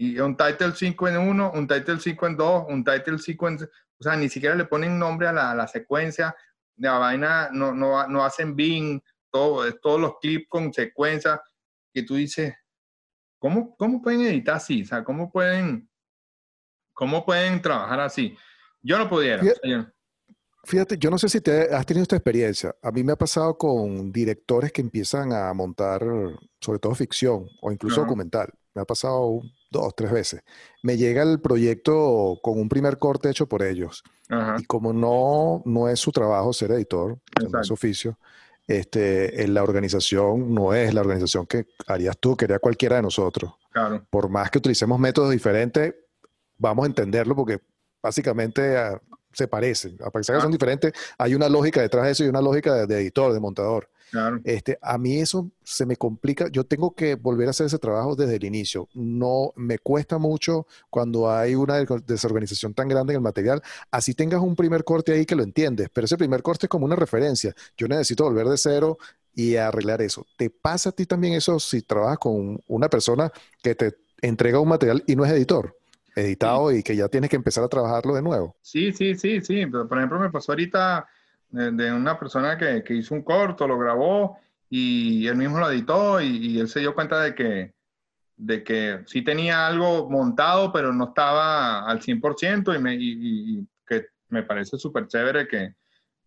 [0.00, 3.58] y un title 5 en 1, un title 5 en 2, un title 5 en...
[3.98, 6.34] O sea, ni siquiera le ponen nombre a la, la secuencia,
[6.74, 11.42] de la vaina, no, no, no hacen bin, todo, todos los clips con secuencia,
[11.92, 12.54] que tú dices,
[13.38, 14.84] ¿cómo, ¿cómo pueden editar así?
[14.84, 15.86] O sea, ¿cómo pueden,
[16.94, 18.34] cómo pueden trabajar así?
[18.80, 19.42] Yo no pudiera.
[19.42, 19.92] Fíjate,
[20.98, 22.74] yo no sé si te has tenido esta experiencia.
[22.82, 26.02] A mí me ha pasado con directores que empiezan a montar,
[26.60, 28.50] sobre todo ficción o incluso documental.
[28.74, 30.42] Me ha pasado dos, tres veces.
[30.82, 34.02] Me llega el proyecto con un primer corte hecho por ellos.
[34.58, 37.18] Y como no, no es su trabajo ser editor,
[37.50, 38.16] no es su oficio,
[38.70, 43.02] este, en la organización no es la organización que harías tú, que haría cualquiera de
[43.02, 43.54] nosotros.
[44.10, 45.94] Por más que utilicemos métodos diferentes,
[46.56, 47.60] vamos a entenderlo porque
[48.00, 49.00] básicamente ah,
[49.32, 49.96] se parecen.
[50.04, 53.00] A pesar que son diferentes, hay una lógica detrás de eso y una lógica de
[53.00, 53.88] editor, de montador.
[54.44, 56.48] Este, a mí eso se me complica.
[56.48, 58.88] Yo tengo que volver a hacer ese trabajo desde el inicio.
[58.94, 63.62] No me cuesta mucho cuando hay una desorganización tan grande en el material.
[63.90, 66.86] Así tengas un primer corte ahí que lo entiendes, pero ese primer corte es como
[66.86, 67.54] una referencia.
[67.76, 68.98] Yo necesito volver de cero
[69.34, 70.26] y arreglar eso.
[70.36, 73.30] ¿Te pasa a ti también eso si trabajas con una persona
[73.62, 75.79] que te entrega un material y no es editor?
[76.14, 78.56] Editado y que ya tienes que empezar a trabajarlo de nuevo.
[78.62, 79.66] Sí, sí, sí, sí.
[79.66, 81.06] Por ejemplo, me pasó ahorita
[81.50, 86.20] de, una persona que, que, hizo un corto, lo grabó y él mismo lo editó
[86.20, 87.74] y, él se dio cuenta de que,
[88.36, 94.06] de que sí tenía algo montado, pero no estaba al 100% y, me, y, que
[94.28, 95.74] me parece súper chévere que,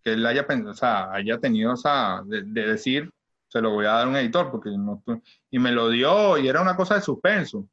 [0.04, 3.10] que, él haya, o sea, haya tenido esa, de, decir,
[3.48, 5.02] se lo voy a dar a un editor, porque no,
[5.50, 7.70] y me lo dio y era una cosa de suspenso.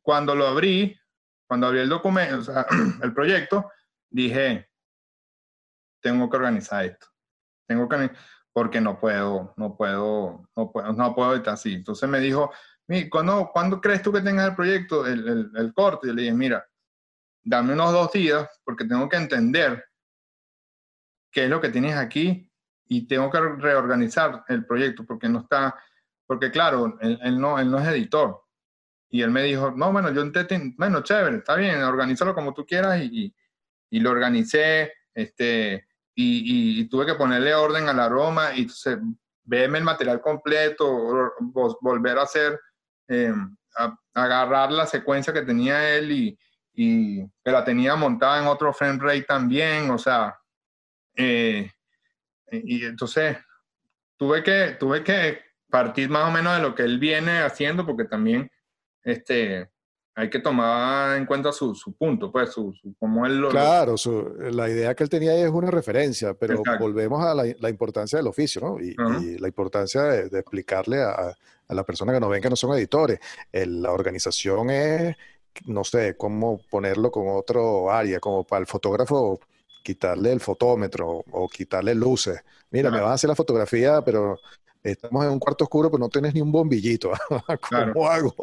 [0.00, 0.97] Cuando lo abrí,
[1.48, 2.66] cuando abrí el documento, o sea,
[3.02, 3.70] el proyecto,
[4.08, 4.70] dije,
[6.00, 7.08] tengo que organizar esto.
[7.66, 8.10] Tengo que,
[8.52, 11.74] porque no puedo, no puedo, no puedo, no puedo estar así.
[11.74, 12.52] Entonces me dijo,
[13.10, 16.08] ¿cuándo, ¿cuándo crees tú que tengas el proyecto, el, el, el corte?
[16.08, 16.66] Y le dije, mira,
[17.42, 19.84] dame unos dos días porque tengo que entender
[21.30, 22.50] qué es lo que tienes aquí
[22.86, 25.74] y tengo que reorganizar el proyecto porque no está,
[26.26, 28.42] porque claro, él, no, él no es editor.
[29.10, 32.66] Y él me dijo, no, bueno, yo entiendo, bueno, chévere, está bien, organízalo como tú
[32.66, 33.34] quieras y,
[33.90, 38.98] y lo organicé, este, y, tuve que ponerle orden a la aroma y entonces
[39.44, 41.32] verme el material completo,
[41.80, 42.58] volver a hacer,
[43.08, 43.32] eh,
[44.14, 46.38] agarrar la secuencia que tenía él y,
[46.74, 50.36] y, que la tenía montada en otro frame rate también, o sea,
[51.14, 51.70] eh,
[52.50, 53.38] y entonces
[54.16, 55.40] tuve que, tuve que
[55.70, 58.50] partir más o menos de lo que él viene haciendo porque también
[59.08, 59.68] este,
[60.14, 63.50] hay que tomar en cuenta su, su punto, pues, su, como él lo...
[63.50, 63.94] Claro,
[64.50, 68.18] la idea que él tenía ahí es una referencia, pero volvemos a la, la, importancia
[68.18, 68.80] del oficio, ¿no?
[68.80, 71.36] Y, la importancia de, explicarle a,
[71.68, 73.20] a, la persona que nos ven que no son editores.
[73.52, 75.16] la organización es,
[75.66, 79.40] no sé, cómo ponerlo con otro área, como para el fotógrafo
[79.82, 82.42] quitarle el fotómetro o quitarle luces.
[82.70, 84.38] Mira, me vas a hacer la fotografía, pero
[84.92, 87.12] estamos en un cuarto oscuro, pero no tienes ni un bombillito.
[87.92, 88.34] ¿Cómo hago?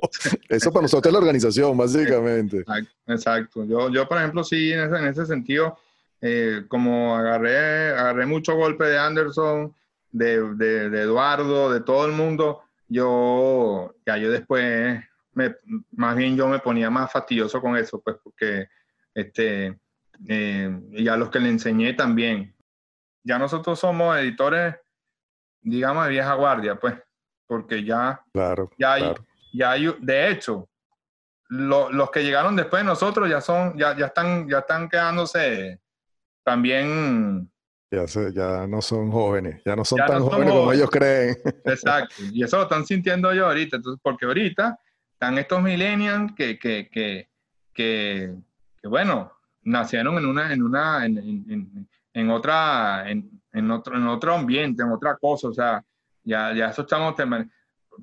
[0.49, 2.63] Eso para nosotros es la organización, básicamente.
[3.07, 3.65] Exacto.
[3.65, 5.77] Yo, yo, por ejemplo, sí, en ese, en ese sentido,
[6.21, 9.73] eh, como agarré, agarré mucho golpe de Anderson,
[10.11, 15.03] de, de, Eduardo, de todo el mundo, yo, ya yo después,
[15.33, 15.55] me,
[15.91, 18.67] más bien yo me ponía más fastidioso con eso, pues porque,
[19.13, 19.77] este,
[20.27, 22.55] eh, ya los que le enseñé también.
[23.23, 24.75] Ya nosotros somos editores
[25.65, 26.93] digamos, de vieja guardia, pues,
[27.47, 29.13] porque ya, claro, ya hay,
[29.53, 30.69] ya hay, de hecho,
[31.49, 35.79] los que llegaron después de nosotros ya son, ya, ya están, ya están quedándose
[36.43, 37.51] también.
[37.91, 41.35] Ya, ya no son jóvenes, ya no son tan jóvenes, como ellos creen.
[41.65, 44.79] Exacto, y eso lo están sintiendo yo ahorita, entonces, porque ahorita
[45.13, 47.29] están estos millennials que, que, que,
[47.73, 48.33] que,
[48.83, 49.31] bueno,
[49.63, 54.83] nacieron en una, en una, en, en, en otra, en, en, otro, en otro ambiente,
[54.83, 55.83] en otra cosa, o sea,
[56.23, 57.15] ya, ya eso estamos,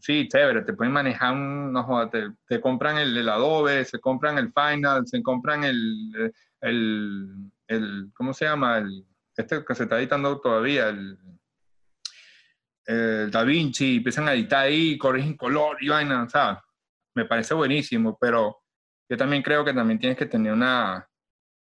[0.00, 4.52] sí, chévere, te pueden manejar, no te, te, compran el, el, Adobe, se compran el
[4.52, 8.78] Final, se compran el, el, el ¿cómo se llama?
[8.78, 9.04] El,
[9.36, 11.18] este que se está editando todavía, el,
[12.86, 16.62] el Da Vinci, empiezan a editar ahí, corrigen color y vaina, sea,
[17.14, 18.62] me parece buenísimo, pero
[19.08, 21.06] yo también creo que también tienes que tener una,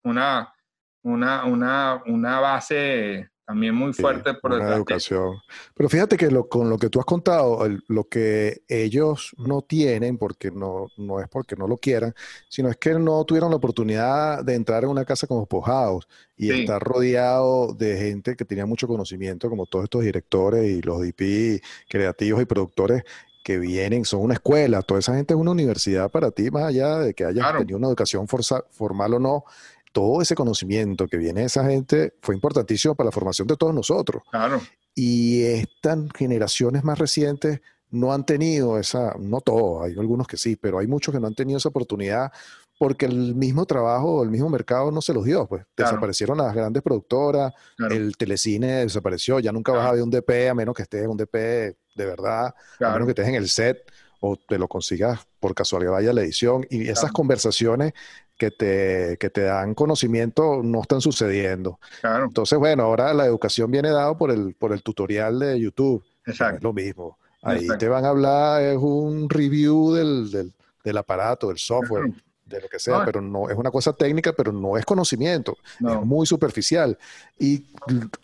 [0.04, 0.54] una,
[1.02, 5.42] una, una, una base también muy fuerte por la educación.
[5.76, 10.18] Pero fíjate que lo, con lo que tú has contado, lo que ellos no tienen,
[10.18, 12.14] porque no, no es porque no lo quieran,
[12.50, 16.52] sino es que no tuvieron la oportunidad de entrar en una casa como House y
[16.52, 21.62] estar rodeado de gente que tenía mucho conocimiento, como todos estos directores y los DP
[21.90, 23.04] creativos y productores
[23.44, 27.00] que vienen, son una escuela, toda esa gente es una universidad para ti, más allá
[27.00, 29.44] de que hayas tenido una educación formal o no,
[29.92, 33.74] todo ese conocimiento que viene de esa gente fue importantísimo para la formación de todos
[33.74, 34.24] nosotros.
[34.32, 34.62] Claro.
[34.96, 40.56] Y estas generaciones más recientes no han tenido esa, no todos, hay algunos que sí,
[40.56, 42.32] pero hay muchos que no han tenido esa oportunidad
[42.80, 45.64] porque el mismo trabajo, el mismo mercado no se los dio, pues.
[45.78, 50.56] Desaparecieron las grandes productoras, el telecine desapareció, ya nunca vas a ver un DP a
[50.56, 53.84] menos que estés en un DP de verdad, a menos que estés en el set
[54.20, 57.94] o te lo consigas por casualidad vaya la edición y esas conversaciones
[58.42, 61.80] que te, que te dan conocimiento no están sucediendo.
[62.00, 62.26] Claro.
[62.26, 66.04] Entonces, bueno, ahora la educación viene dado por el, por el tutorial de YouTube.
[66.26, 66.58] Exacto.
[66.58, 67.20] Es lo mismo.
[67.44, 72.12] Ahí te van a hablar, es un review del, del, del aparato, del software,
[72.44, 76.02] de lo que sea, pero no es una cosa técnica, pero no es conocimiento, es
[76.04, 76.98] muy superficial.
[77.38, 77.64] Y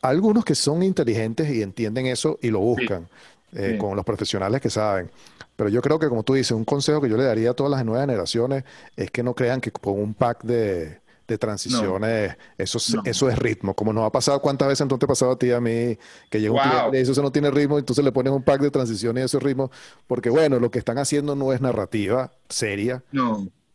[0.02, 3.08] algunos que son inteligentes y entienden eso y lo buscan
[3.54, 5.10] eh, con los profesionales que saben.
[5.56, 7.72] Pero yo creo que, como tú dices, un consejo que yo le daría a todas
[7.72, 8.64] las nuevas generaciones
[8.96, 11.00] es que no crean que con un pack de,
[11.40, 13.74] transiciones, eso, eso es ritmo.
[13.74, 15.98] Como nos ha pasado, ¿cuántas veces entonces te ha pasado a ti a mí
[16.30, 18.72] que llega un cliente y eso no tiene ritmo, entonces le pones un pack de
[18.72, 19.72] transiciones y ese ritmo?
[20.08, 23.04] Porque, bueno, lo que están haciendo no es narrativa seria,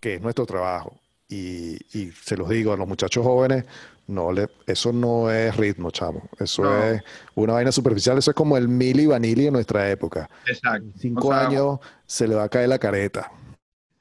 [0.01, 0.99] que es nuestro trabajo.
[1.29, 3.65] Y, y se los digo a los muchachos jóvenes,
[4.07, 6.29] no le, eso no es ritmo, chamo.
[6.39, 7.03] Eso es
[7.35, 8.19] una vaina superficial.
[8.19, 10.29] Eso es como el mili vanilli en nuestra época.
[10.47, 10.85] Exacto.
[10.85, 13.31] En cinco años se le va a caer la careta.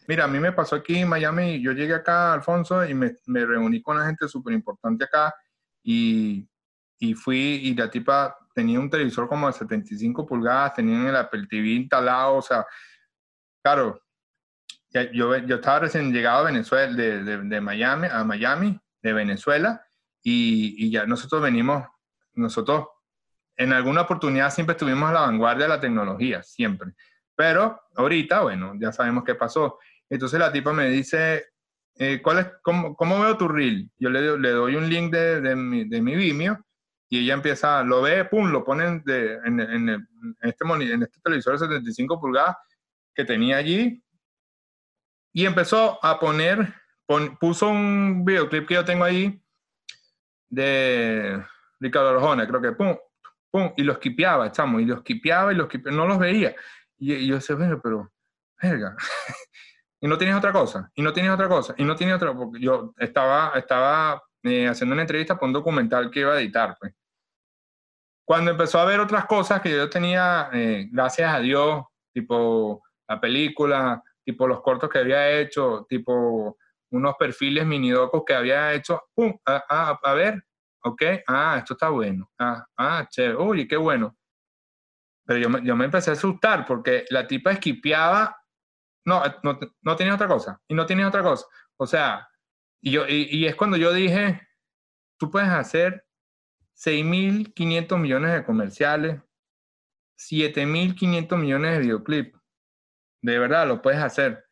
[0.07, 1.61] Mira, a mí me pasó aquí en Miami.
[1.61, 5.33] Yo llegué acá, Alfonso, y me, me reuní con la gente súper importante acá.
[5.83, 6.49] Y,
[6.97, 11.45] y, fui, y la tipa tenía un televisor como de 75 pulgadas, tenían el Apple
[11.47, 12.35] TV instalado.
[12.37, 12.65] O sea,
[13.63, 14.01] claro,
[15.13, 19.81] yo, yo estaba recién llegado a Venezuela, de, de, de Miami, a Miami, de Venezuela
[20.23, 21.85] y, ya nosotros venimos,
[22.33, 22.87] nosotros
[23.57, 26.93] en alguna oportunidad siempre estuvimos a la vanguardia de la tecnología, siempre.
[27.35, 29.79] Pero ahorita, bueno, ya sabemos qué pasó.
[30.09, 31.45] Entonces la tipa me dice,
[31.95, 33.89] eh, ¿cuál es, cómo, cómo, veo tu reel?
[33.97, 36.65] Yo le, le doy un link de, de, mi, de mi Vimeo
[37.09, 40.07] y ella empieza, lo ve, pum, lo ponen de, en, en, en,
[40.41, 42.55] este, en este televisor de 75 pulgadas
[43.13, 44.01] que tenía allí
[45.33, 46.73] y empezó a poner,
[47.39, 49.41] puso un videoclip que yo tengo ahí
[50.51, 51.43] de
[51.79, 52.95] Ricardo Arjona, creo que pum,
[53.49, 56.55] pum, y los quipeaba, estamos, y los quipeaba y los quipeaba, no los veía.
[56.99, 58.11] Y, yo decía, bueno, pero,
[58.61, 58.95] verga.
[60.01, 62.59] y no tienes otra cosa, y no tienes otra cosa, y no tienes otra, porque
[62.59, 66.93] yo estaba, estaba eh, haciendo una entrevista para un documental que iba a editar, pues.
[68.25, 71.83] Cuando empezó a ver otras cosas que yo tenía, eh, gracias a Dios,
[72.13, 76.57] tipo la película, tipo los cortos que había hecho, tipo
[76.91, 79.33] unos perfiles minidocos que había hecho, ¡pum!
[79.45, 80.43] A, ver,
[80.83, 84.17] ok, ah, esto está bueno, ah, ah, chévere, uy, qué bueno.
[85.25, 88.35] Pero yo me, yo me empecé a asustar porque la tipa esquipeaba,
[89.05, 91.45] no, no, no tenía otra cosa, y no tenía otra cosa.
[91.77, 92.27] O sea,
[92.81, 94.41] y, yo, y, es cuando yo dije,
[95.17, 96.05] tú puedes hacer
[96.75, 99.21] 6.500 millones de comerciales,
[100.17, 102.39] 7.500 millones de videoclips.
[103.21, 104.45] De verdad, lo puedes hacer.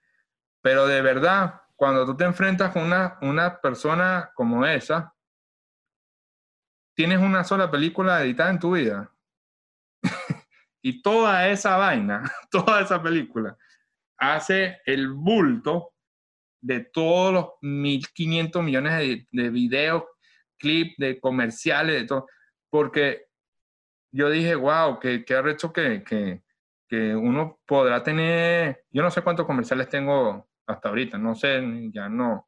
[0.62, 5.16] Pero de verdad, cuando tú te enfrentas con una, una persona como esa,
[6.94, 9.10] tienes una sola película editada en tu vida.
[10.84, 13.58] y toda esa vaina, toda esa película,
[14.18, 15.94] hace el bulto
[16.62, 20.04] de todos los 1.500 millones de, de videos,
[20.58, 22.28] clips, de comerciales, de todo.
[22.70, 23.28] Porque
[24.12, 26.44] yo dije, wow, qué, qué arrecho que, que,
[26.90, 31.62] que uno podrá tener, yo no sé cuántos comerciales tengo hasta ahorita, no sé,
[31.92, 32.48] ya no.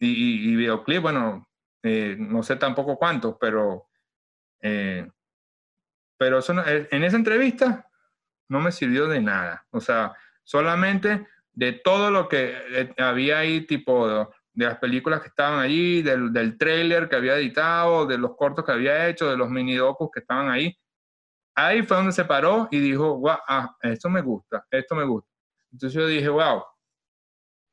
[0.00, 1.48] Y, y, videoclip, bueno,
[1.82, 3.88] eh, no sé tampoco cuántos, pero
[4.62, 5.08] Eh,
[6.18, 7.88] pero eso en esa entrevista
[8.48, 9.66] no me sirvió de nada.
[9.70, 10.14] O sea,
[10.44, 14.28] solamente de todo lo que eh, había ahí, tipo de,
[14.66, 18.72] las películas que estaban allí, del, del trailer que había editado, de los cortos que
[18.72, 20.76] había hecho, de los mini docus que estaban ahí.
[21.54, 25.30] Ahí fue donde se paró y dijo, wow, ah, esto me gusta, esto me gusta.
[25.72, 26.62] Entonces yo dije, wow,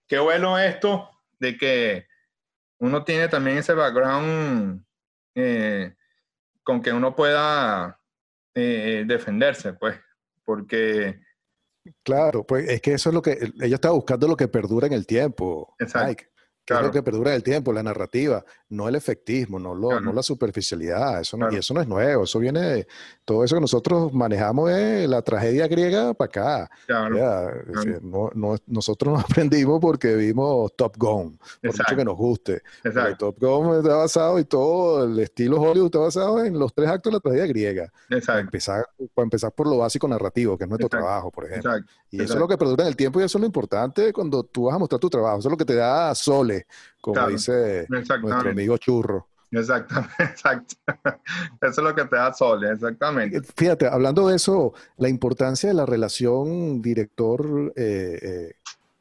[0.10, 2.08] qué bueno esto de que
[2.80, 4.84] uno tiene también ese background
[5.36, 5.96] eh,
[6.64, 8.02] con que uno pueda
[8.54, 9.98] eh, defenderse, pues,
[10.44, 11.22] porque
[12.04, 14.94] Claro, pues es que eso es lo que ella estaba buscando lo que perdura en
[14.94, 15.76] el tiempo.
[15.80, 16.26] Exacto.
[16.70, 16.86] Claro.
[16.86, 21.20] lo que perdura el tiempo, la narrativa, no el efectismo, no, lo, no la superficialidad.
[21.20, 22.88] Eso no, Y eso no es nuevo, eso viene de
[23.26, 26.72] todo eso que nosotros manejamos de la tragedia griega para acá.
[28.04, 32.62] no, no, nosotros nos aprendimos porque vimos Top Gun, por mucho que nos guste.
[33.18, 37.12] Top Gun está basado y todo el estilo Hollywood está basado en los tres actos
[37.12, 37.92] de la tragedia griega.
[38.28, 41.72] Para empezar, para empezar por lo básico narrativo, que es nuestro trabajo, por ejemplo.
[42.12, 44.44] Y eso es lo que perdura en el tiempo y eso es lo importante cuando
[44.44, 45.40] tú vas a mostrar tu trabajo.
[45.40, 46.59] Eso es lo que te da sole
[47.02, 49.28] como dice nuestro amigo Churro.
[49.52, 50.76] Exactamente, exacto.
[50.86, 51.22] Eso
[51.62, 53.42] es lo que te da sol, exactamente.
[53.56, 58.56] Fíjate, hablando de eso, la importancia de la relación director, eh, eh,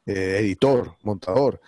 [0.05, 1.61] eh, editor, montador,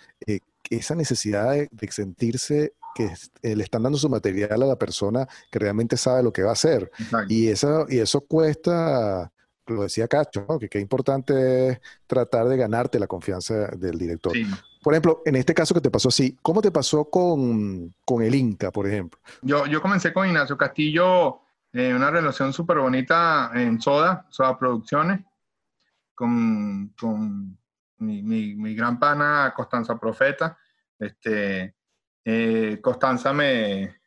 [0.70, 3.12] esa necesidad de, sentirse que
[3.42, 6.54] le están dando su material a la persona que realmente sabe lo que va a
[6.54, 6.90] hacer.
[7.28, 9.32] Y, eso, y eso cuesta,
[9.68, 14.34] lo decía Cacho, que qué importante es tratar de ganarte la confianza del director.
[14.82, 18.72] Por ejemplo, en este caso que te pasó así, ¿cómo te pasó con, el Inca,
[18.72, 19.20] por ejemplo?
[19.44, 25.22] Yo, yo comencé con Ignacio Castillo, eh, una relación súper bonita en Soda, Soda Producciones,
[26.16, 27.58] con, con
[28.00, 30.58] mi, mi, gran pana Constanza Profeta.
[30.98, 31.76] Este,
[32.26, 32.82] eh,
[33.36, 34.00] me,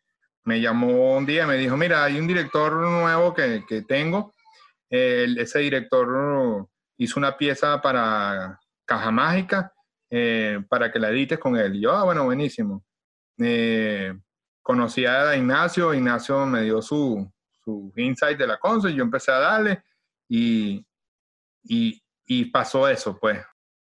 [0.42, 4.34] me llamó un día y me dijo, mira, hay un director nuevo que, que tengo.
[4.90, 6.66] ese director
[6.96, 9.72] hizo una pieza para Caja Mágica
[10.10, 11.76] eh, para que la edites con él.
[11.76, 12.84] Y yo, ah, bueno, buenísimo.
[13.38, 14.14] Eh,
[14.62, 17.30] conocí a Ignacio, Ignacio me dio su,
[17.64, 19.82] su insight de la consola y yo empecé a darle
[20.28, 20.86] y,
[21.64, 23.40] y, y pasó eso, pues.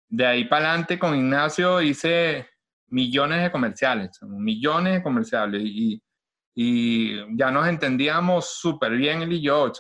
[0.10, 2.50] De ahí para adelante con Ignacio hice
[2.88, 6.02] millones de comerciales, millones de comerciales y,
[6.54, 9.72] y ya nos entendíamos súper bien él y yo.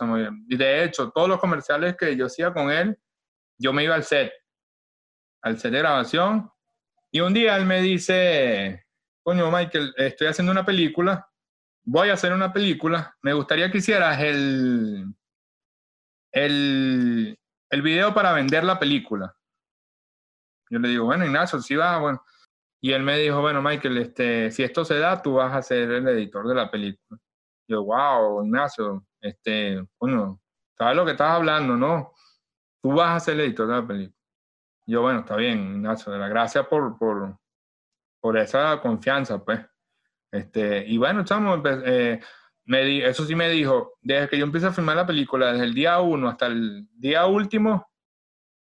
[0.48, 2.98] De hecho, todos los comerciales que yo hacía con él,
[3.58, 4.32] yo me iba al set
[5.42, 6.52] al set de grabación.
[7.12, 8.86] Y un día él me dice,
[9.24, 11.28] coño Michael, estoy haciendo una película,
[11.84, 15.14] voy a hacer una película, me gustaría que hicieras el,
[16.32, 17.38] el,
[17.70, 19.36] el video para vender la película.
[20.70, 22.24] Yo le digo, bueno, Ignacio, si va, bueno.
[22.84, 25.92] Y él me dijo, bueno, Michael, este, si esto se da, tú vas a ser
[25.92, 27.20] el editor de la película.
[27.68, 30.42] Yo, wow, Ignacio, este, bueno,
[30.78, 32.14] ¿sabes lo que estás hablando, no?
[32.82, 34.21] Tú vas a ser el editor de la película.
[34.86, 37.38] Yo, bueno, está bien, Ignacio, gracias por, por,
[38.20, 39.60] por esa confianza, pues.
[40.32, 42.20] Este, y bueno, chamo, eh,
[42.66, 45.74] me eso sí me dijo, desde que yo empecé a filmar la película, desde el
[45.74, 47.92] día uno hasta el día último,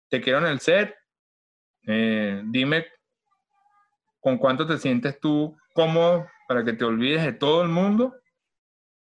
[0.10, 0.96] te quiero en el set,
[1.88, 2.86] eh, dime
[4.20, 8.16] con cuánto te sientes tú cómodo para que te olvides de todo el mundo,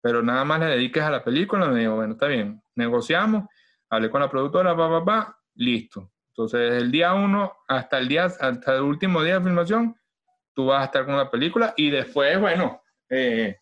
[0.01, 1.69] pero nada más le dediques a la película.
[1.69, 3.45] Me dijo, bueno, está bien, negociamos,
[3.89, 6.13] hablé con la productora, va, va, va, listo.
[6.39, 9.97] Entonces, desde el día uno hasta el, día, hasta el último día de filmación,
[10.55, 12.81] tú vas a estar con la película y después, bueno,
[13.11, 13.57] eh,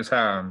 [0.00, 0.50] o sea,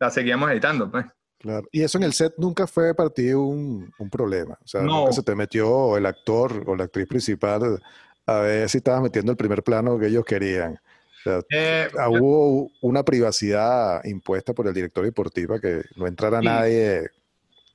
[0.00, 1.06] la seguíamos editando, pues.
[1.38, 1.64] Claro.
[1.70, 4.58] Y eso en el set nunca fue para ti un, un problema.
[4.64, 7.80] O sea, nunca se te metió el actor o la actriz principal
[8.26, 10.74] a ver si estabas metiendo el primer plano que ellos querían.
[10.74, 17.10] O sea, eh, hubo una privacidad impuesta por el director deportivo que no entrara nadie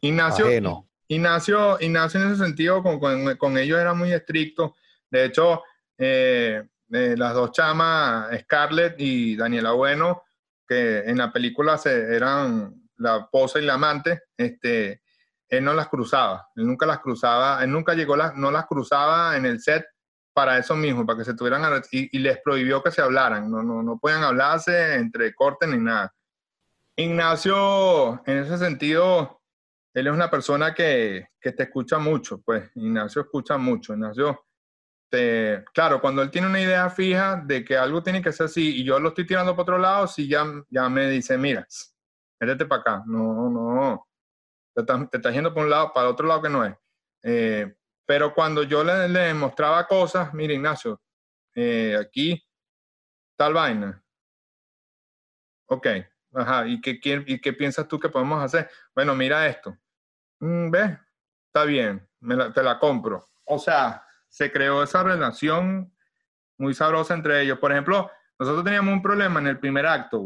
[0.01, 0.86] Ignacio, ajeno.
[1.07, 4.75] Ignacio, Ignacio en ese sentido con, con, ellos era muy estricto.
[5.09, 5.63] De hecho,
[5.97, 10.23] eh, eh, las dos chamas, Scarlett y Daniela Bueno,
[10.67, 15.01] que en la película se, eran la esposa y la amante, este,
[15.47, 19.37] él no las cruzaba, él nunca las cruzaba, él nunca llegó, las, no las cruzaba
[19.37, 19.85] en el set
[20.33, 23.63] para eso mismo, para que se tuvieran, y, y les prohibió que se hablaran, no,
[23.63, 26.13] no, no pueden hablarse entre cortes ni nada.
[26.95, 29.41] Ignacio, en ese sentido,
[29.97, 33.93] él es una persona que, que, te escucha mucho, pues Ignacio escucha mucho.
[33.93, 34.45] Ignacio,
[35.09, 38.81] te, claro, cuando él tiene una idea fija de que algo tiene que ser así
[38.81, 41.65] y yo lo estoy tirando para otro lado, sí ya, ya me dice, mira,
[42.39, 43.03] métete para acá.
[43.07, 44.07] No, no,
[44.75, 46.75] te, estás yendo para un lado, para otro lado que no es.
[47.23, 47.75] Eh,
[48.05, 51.01] pero cuando yo le, le, mostraba cosas, mira Ignacio,
[51.55, 52.39] eh, aquí
[53.35, 54.03] tal vaina.
[55.65, 55.87] ok,
[56.33, 58.69] ajá, ¿y qué, ¿y qué piensas tú que podemos hacer?
[58.93, 59.75] Bueno, mira esto.
[60.39, 60.97] Mm, ¿Ves?
[61.47, 62.07] Está bien,
[62.53, 63.27] te la compro.
[63.45, 65.91] O sea, se creó esa relación
[66.57, 67.59] muy sabrosa entre ellos.
[67.59, 70.23] Por ejemplo, nosotros teníamos un problema en el primer acto,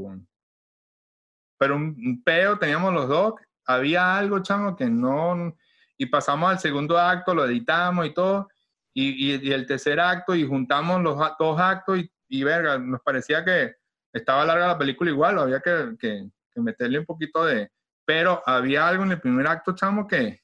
[1.57, 3.33] pero un, peo teníamos los dos.
[3.65, 5.55] Había algo, chamo, que no.
[5.97, 8.49] Y pasamos al segundo acto, lo editamos y todo.
[8.93, 13.45] Y, y, el tercer acto, y juntamos los dos actos, y, y verga, nos parecía
[13.45, 13.75] que
[14.11, 17.71] estaba larga la película igual, había que, que meterle un poquito de.
[18.11, 20.43] Pero había algo en el primer acto, chamo, que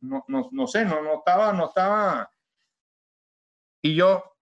[0.00, 2.30] no, no, no sé, no, no estaba, no estaba.
[3.82, 4.38] Y yo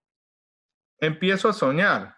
[1.00, 2.16] empiezo a soñar,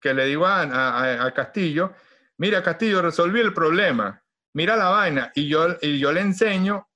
[0.00, 1.92] que le digo a, Castillo,
[2.38, 6.88] mira Castillo, resolví el problema, mira la vaina, y yo, y yo le enseño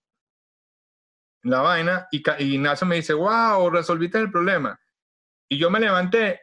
[1.43, 4.81] la vaina, y, y Ignacio me dice, wow, resolviste el problema.
[5.51, 6.41] Y yo me levanté,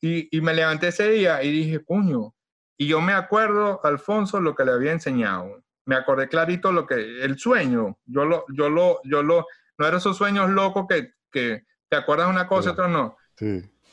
[0.00, 2.34] y, y me levanté ese día y dije, puño,
[2.76, 5.62] y yo me acuerdo, Alfonso, lo que le había enseñado.
[5.86, 9.46] Me acordé clarito lo que, el sueño, yo lo, yo lo, yo lo,
[9.78, 13.16] no eran esos sueños locos que, que te acuerdas una cosa y otra no.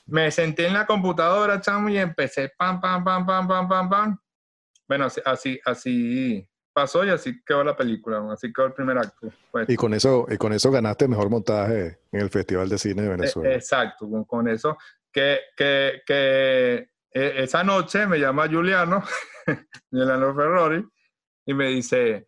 [0.05, 4.17] Me senté en la computadora, chamo, y empecé pam, pam, pam, pam, pam, pam, pam.
[4.87, 9.29] Bueno, así, así, pasó y así quedó la película, así quedó el primer acto.
[9.51, 9.69] Pues.
[9.69, 13.07] Y con eso, y con eso ganaste mejor montaje en el Festival de Cine de
[13.07, 13.53] e, Venezuela.
[13.53, 14.77] exacto, con, eso.
[15.11, 19.03] Que, que, que e, esa noche me llama Juliano,
[19.89, 20.85] Juliano Ferrori,
[21.45, 22.27] y me dice,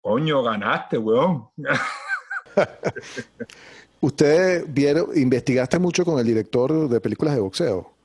[0.00, 1.48] coño, ganaste, weón.
[4.00, 7.96] Usted vieron, investigaste mucho con el director de películas de boxeo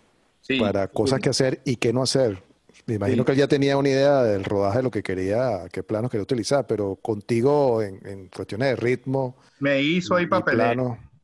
[0.41, 2.41] sí, para cosas que hacer y qué no hacer.
[2.86, 5.84] Me imagino que él ya tenía una idea del rodaje de lo que quería, qué
[5.84, 9.38] planos quería utilizar, pero contigo en, cuestiones de ritmo.
[9.59, 10.76] Me hizo ahí para pelea.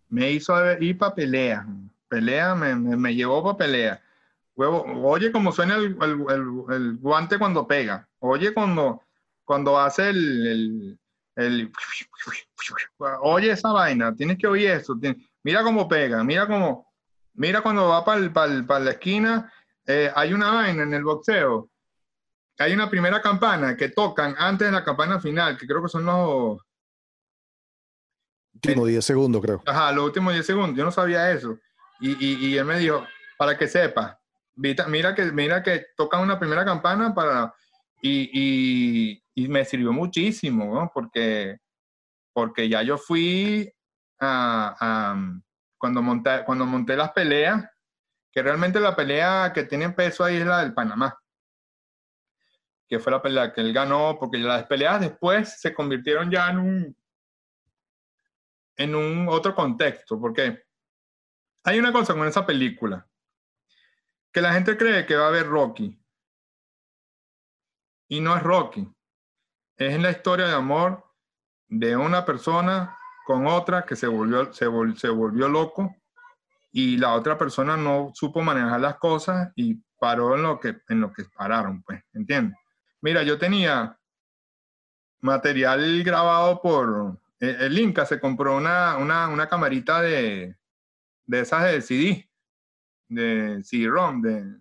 [0.10, 1.66] Me hizo ir para pelea.
[2.08, 4.02] Pelea, me, me, llevó para pelea.
[4.58, 8.10] Huevo, oye cómo suena el, el, guante cuando pega.
[8.18, 9.04] Oye cuando,
[9.46, 11.00] cuando hace el,
[11.36, 11.72] el,
[13.22, 14.98] oye esa vaina, tienes que oír eso.
[15.44, 16.92] Mira cómo pega, mira cómo,
[17.36, 19.54] mira cuando va para la esquina,
[19.86, 21.70] eh, hay una vaina en el boxeo.
[22.58, 26.04] Hay una primera campana que tocan antes de la campana final, que creo que son
[26.04, 26.58] los...
[28.56, 29.62] Últimos 10 segundos, creo.
[29.68, 30.76] Ajá, los últimos 10 segundos.
[30.76, 31.60] Yo no sabía eso.
[32.00, 33.06] Y, y, él me dijo,
[33.38, 34.20] para que sepa,
[34.58, 37.54] mira que, mira que tocan una primera campana para...
[38.02, 40.92] y, y me sirvió muchísimo, ¿no?
[40.92, 41.60] Porque,
[42.34, 43.72] porque ya yo fui
[44.20, 45.16] a,
[45.78, 47.64] cuando, monté, cuando monté las peleas,
[48.32, 51.16] que realmente la pelea que tiene peso ahí es la del Panamá,
[52.88, 56.58] que fue la pelea que él ganó, porque las peleas después se convirtieron ya en
[56.58, 56.98] un,
[58.76, 60.64] en un otro contexto, porque
[61.64, 63.08] hay una cosa con esa película,
[64.32, 66.00] que la gente cree que va a ver Rocky,
[68.08, 68.88] y no es Rocky.
[69.76, 71.04] Es la historia de amor
[71.68, 75.96] de una persona con otra que se volvió, se, volvió loco
[76.72, 81.02] y la otra persona no supo manejar las cosas y paró en lo que, en
[81.02, 82.58] lo que pararon, pues, ¿entiendes?
[83.02, 83.98] Mira, yo tenía
[85.22, 87.20] material grabado por...
[87.40, 90.56] El, el Inca se compró una, una, camarita de,
[91.26, 92.27] de esas de CD,
[93.08, 94.56] de CD-ROM, de,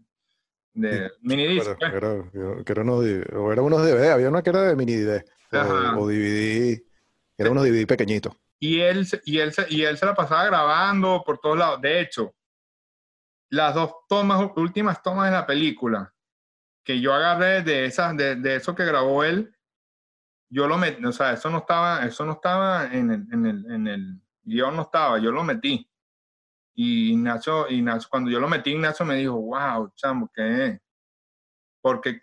[0.74, 1.70] de mini disc.
[1.78, 1.92] Pues.
[1.92, 2.24] Era,
[2.64, 5.24] que era unos, o era unos DVD, había una que era de mini DVD
[5.96, 6.82] o, DVD,
[7.36, 8.34] era unos DVD pequeñitos.
[8.58, 11.80] Y él, y, él, y él se la pasaba grabando por todos lados.
[11.80, 12.34] De hecho,
[13.50, 16.12] las dos tomas, últimas tomas de la película
[16.82, 19.52] que yo agarré de esas, de, de eso que grabó él,
[20.48, 23.72] yo lo metí, o sea, eso no estaba, eso no estaba en el, en el,
[23.72, 25.90] en el guion, no estaba, yo lo metí.
[26.78, 30.78] Y Ignacio, Ignacio, cuando yo lo metí, Ignacio me dijo, wow, chamo, ¿qué?
[31.80, 32.20] Porque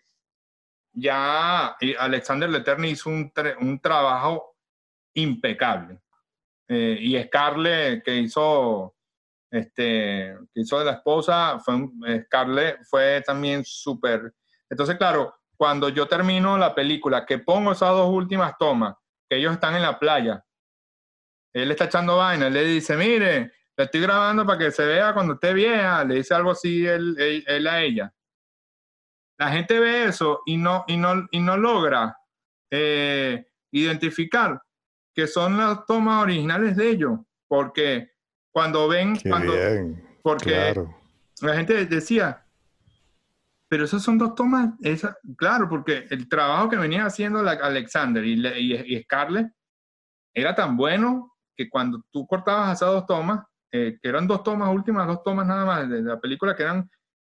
[0.93, 3.31] ya Alexander Leterni hizo un,
[3.61, 4.55] un trabajo
[5.15, 5.99] impecable.
[6.67, 8.95] Eh, y Scarlett, que hizo,
[9.49, 11.89] este, que hizo de la esposa, fue,
[12.25, 14.35] Scarlett fue también súper.
[14.69, 18.95] Entonces, claro, cuando yo termino la película, que pongo esas dos últimas tomas,
[19.27, 20.45] que ellos están en la playa,
[21.53, 25.13] él está echando vaina, él le dice, mire, la estoy grabando para que se vea
[25.13, 27.15] cuando esté vieja, le dice algo así él,
[27.47, 28.13] él, a ella.
[29.37, 32.15] La gente ve eso y no, y no, y no logra
[32.69, 34.61] eh, identificar
[35.13, 38.11] que son las tomas originales de ellos, porque
[38.51, 39.53] cuando ven, cuando,
[40.21, 40.75] porque
[41.41, 42.45] la gente decía,
[43.67, 48.33] pero esas son dos tomas, esa, claro, porque el trabajo que venía haciendo Alexander y,
[48.33, 49.47] y, y Scarlett
[50.33, 53.43] era tan bueno que cuando tú cortabas esas dos tomas,
[53.75, 56.87] eh, que eran dos tomas, últimas dos tomas nada más de, la película, que eran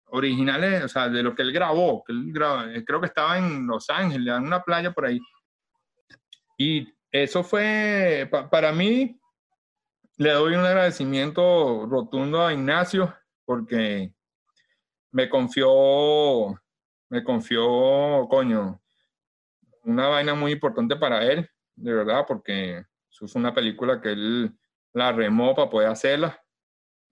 [0.06, 2.34] originales, o sea, de lo que él grabó, que él
[2.74, 5.20] eh, creo que estaba en Los Ángeles, en una playa por ahí.
[6.58, 9.16] Y eso fue, para mí,
[10.18, 13.14] le doy un agradecimiento rotundo a Ignacio
[13.46, 14.12] porque
[15.12, 16.60] me confió,
[17.10, 18.82] me confió, coño,
[19.84, 24.58] una vaina muy importante para él, de verdad, porque eso es una película que él
[24.94, 26.40] la remó para poder hacerla.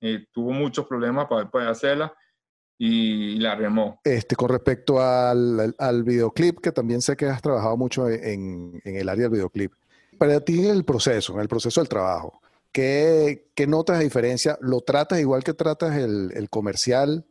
[0.02, 2.14] Eh, tuvo muchos problemas para poder hacerla
[2.78, 4.00] y la remó.
[4.04, 8.96] Este, con respecto al, al, videoclip, que también sé que has trabajado mucho en, en,
[8.96, 9.74] el área del videoclip.
[10.18, 14.58] Para ti el proceso, el proceso del trabajo, ¿qué, qué notas de diferencia?
[14.62, 17.26] ¿Lo tratas igual que tratas el, el comercial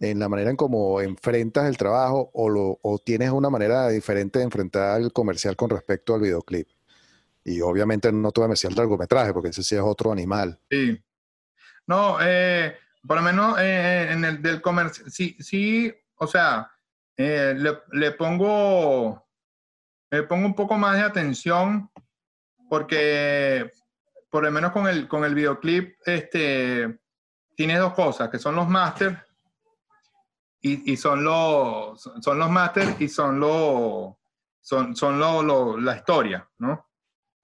[0.00, 4.38] en la manera en cómo enfrentas el trabajo o, lo, o tienes una manera diferente
[4.38, 6.66] de enfrentar el comercial con respecto al videoclip?
[7.44, 10.58] Y obviamente no te voy a decir el largometraje, porque ese sí es otro animal.
[10.70, 11.02] Sí.
[11.86, 12.76] No, eh,
[13.06, 16.70] por lo menos eh, en el del comercio, sí, sí, o sea,
[17.16, 19.28] eh, le, le, pongo,
[20.10, 21.90] le pongo un poco más de atención
[22.70, 23.70] porque,
[24.30, 26.98] por lo menos con el, con el videoclip, este,
[27.54, 29.22] tiene dos cosas, que son los máster
[30.60, 34.14] y, y, son los, son los máster y son los,
[34.62, 36.88] son, son lo, la historia, ¿no?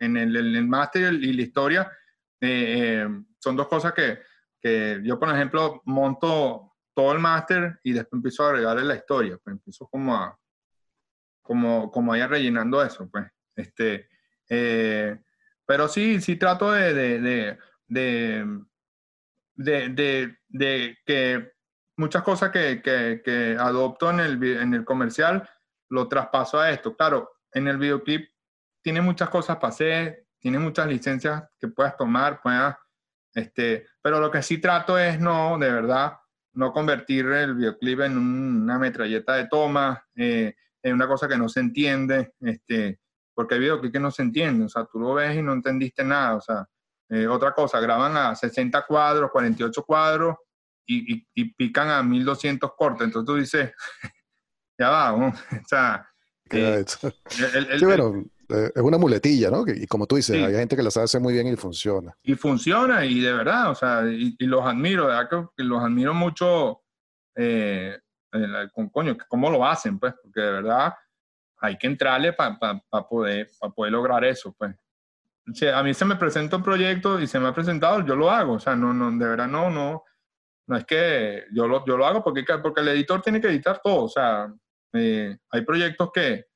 [0.00, 1.92] En el, el máster y la historia
[2.40, 3.06] eh,
[3.38, 4.20] son dos cosas que,
[4.60, 9.38] que yo, por ejemplo, monto todo el máster y después empiezo a agregarle la historia,
[9.42, 10.38] pues empiezo como a,
[11.42, 13.26] como, como a rellenando eso, pues.
[13.54, 14.08] Este,
[14.48, 15.18] eh,
[15.66, 18.64] pero sí, sí trato de, de, de,
[20.48, 21.52] de, que
[21.96, 25.48] muchas cosas que, que, que, adopto en el, en el comercial
[25.90, 26.96] lo traspaso a esto.
[26.96, 28.28] Claro, en el videoclip
[28.82, 32.76] tiene muchas cosas para hacer, tiene muchas licencias que puedas tomar, puedas
[33.34, 36.18] este, pero lo que sí trato es no, de verdad,
[36.54, 41.48] no convertir el videoclip en una metralleta de toma, eh, en una cosa que no
[41.48, 43.00] se entiende, este,
[43.34, 46.02] porque hay videoclip que no se entiende, o sea, tú lo ves y no entendiste
[46.02, 46.66] nada, o sea,
[47.08, 50.36] eh, otra cosa, graban a 60 cuadros, 48 cuadros
[50.86, 53.72] y, y, pican a 1200 cortes, entonces tú dices,
[54.78, 55.32] ya va, o
[55.68, 56.06] sea...
[56.52, 56.84] Eh,
[57.54, 59.64] el, eh, es una muletilla, ¿no?
[59.66, 62.16] Y como tú dices, hay gente que la sabe hacer muy bien y funciona.
[62.22, 66.14] Y funciona, y de verdad, o sea, y, los admiro, de verdad que, los admiro
[66.14, 66.82] mucho,
[67.36, 67.98] eh,
[68.72, 70.94] con coño, cómo lo hacen, pues, porque de verdad
[71.58, 72.58] hay que entrarle para
[73.08, 74.74] poder, poder lograr eso, pues.
[75.72, 78.54] a mí se me presenta un proyecto y se me ha presentado, yo lo hago,
[78.54, 80.04] o sea, no, no, de verdad no, no,
[80.66, 83.80] no es que yo lo, yo lo hago porque, porque el editor tiene que editar
[83.82, 84.52] todo, o sea,
[84.94, 86.49] eh, hay proyectos que,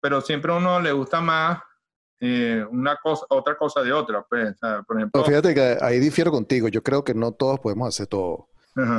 [0.00, 1.60] pero siempre a uno le gusta más
[2.20, 4.24] eh, una cosa, otra cosa de otra.
[4.28, 6.68] Pues, por ejemplo, fíjate que ahí difiero contigo.
[6.68, 8.48] Yo creo que no todos podemos hacer todo.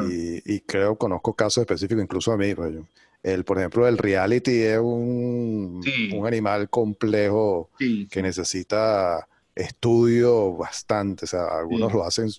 [0.09, 2.53] Y, y, creo, conozco casos específicos, incluso a mí.
[2.53, 2.75] Pues,
[3.23, 5.81] el, por ejemplo, el reality es un,
[6.13, 11.25] un animal complejo que necesita estudio bastante.
[11.25, 12.29] O sea, algunos lo hacen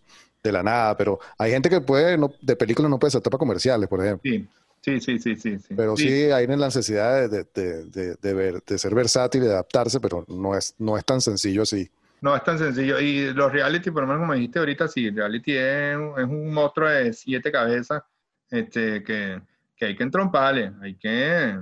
[0.43, 3.37] de la nada, pero hay gente que puede, no, de películas no puede ser para
[3.37, 4.31] comerciales, por ejemplo.
[4.31, 4.49] Sí,
[4.83, 5.37] sí, sí, sí.
[5.37, 5.75] sí.
[5.75, 9.53] Pero sí, hay la necesidad de, de, de, de, ver, de ser versátil y de
[9.53, 11.91] adaptarse, pero no es, no es tan sencillo así.
[12.21, 12.99] No es tan sencillo.
[13.01, 16.89] Y los reality, por lo menos como dijiste ahorita, sí, reality es, es un monstruo
[16.89, 18.03] de siete cabezas
[18.51, 19.41] este, que,
[19.77, 21.59] que hay que entromparle, hay que,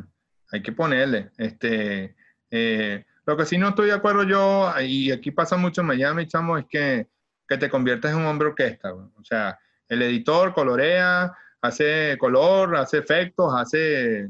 [0.51, 1.31] hay que ponerle.
[1.37, 2.17] Este,
[2.51, 6.27] eh, lo que sí no estoy de acuerdo yo, y aquí pasa mucho en Miami,
[6.27, 7.07] chamo, es que,
[7.47, 8.95] que te conviertes en un hombre orquesta.
[8.95, 9.59] O sea,
[9.89, 14.29] el editor colorea, hace color, hace efectos, hace,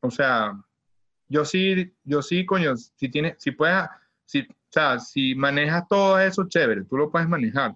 [0.00, 0.52] o sea,
[1.28, 3.84] yo sí, yo sí, coño, si tienes, si puedes,
[4.24, 7.74] si, o sea, si manejas todo eso, chévere, tú lo puedes manejar.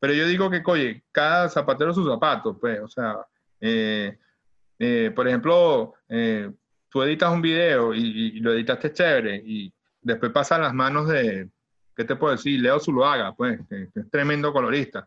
[0.00, 3.18] Pero yo digo que, oye, cada zapatero sus zapatos, pues, o sea,
[3.60, 4.18] eh,
[4.78, 6.50] eh, por ejemplo, eh,
[6.88, 11.48] tú editas un video y, lo editaste chévere y después pasa a las manos de,
[11.96, 12.60] ¿qué te puedo decir?
[12.60, 15.06] Leo Zuluaga, pues, que es tremendo colorista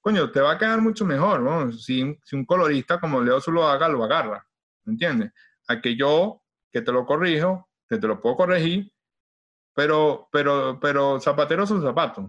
[0.00, 1.72] coño, te va a quedar mucho mejor, ¿no?
[1.72, 4.46] Si, si un colorista como Leo haga, lo agarra,
[4.84, 5.32] ¿me entiendes?
[5.68, 8.92] A que yo, que te lo corrijo, que te lo puedo corregir,
[9.74, 12.26] pero, pero, pero zapatero son zapatos.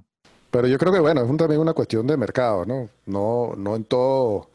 [0.51, 2.89] Pero yo creo que, bueno, es también una cuestión de mercado, ¿no?
[3.05, 4.49] No, no en todo,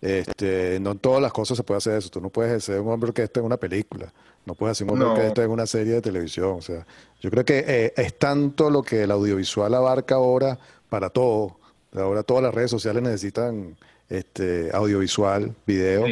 [0.00, 2.10] este, no en todas las cosas se puede hacer eso.
[2.10, 4.12] Tú no puedes ser un hombre que esté en una película,
[4.46, 6.58] no puedes ser un hombre que esté en una serie de televisión.
[6.58, 6.86] O sea,
[7.20, 10.58] yo creo que eh, es tanto lo que el audiovisual abarca ahora
[10.88, 11.58] para todo,
[11.94, 13.76] Ahora todas las redes sociales necesitan
[14.08, 16.06] este audiovisual, video,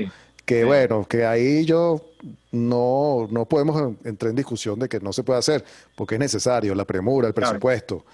[0.44, 2.00] que bueno, que ahí yo
[2.50, 5.64] no, no podemos entrar en discusión de que no se puede hacer,
[5.96, 8.04] porque es necesario, la premura, el presupuesto.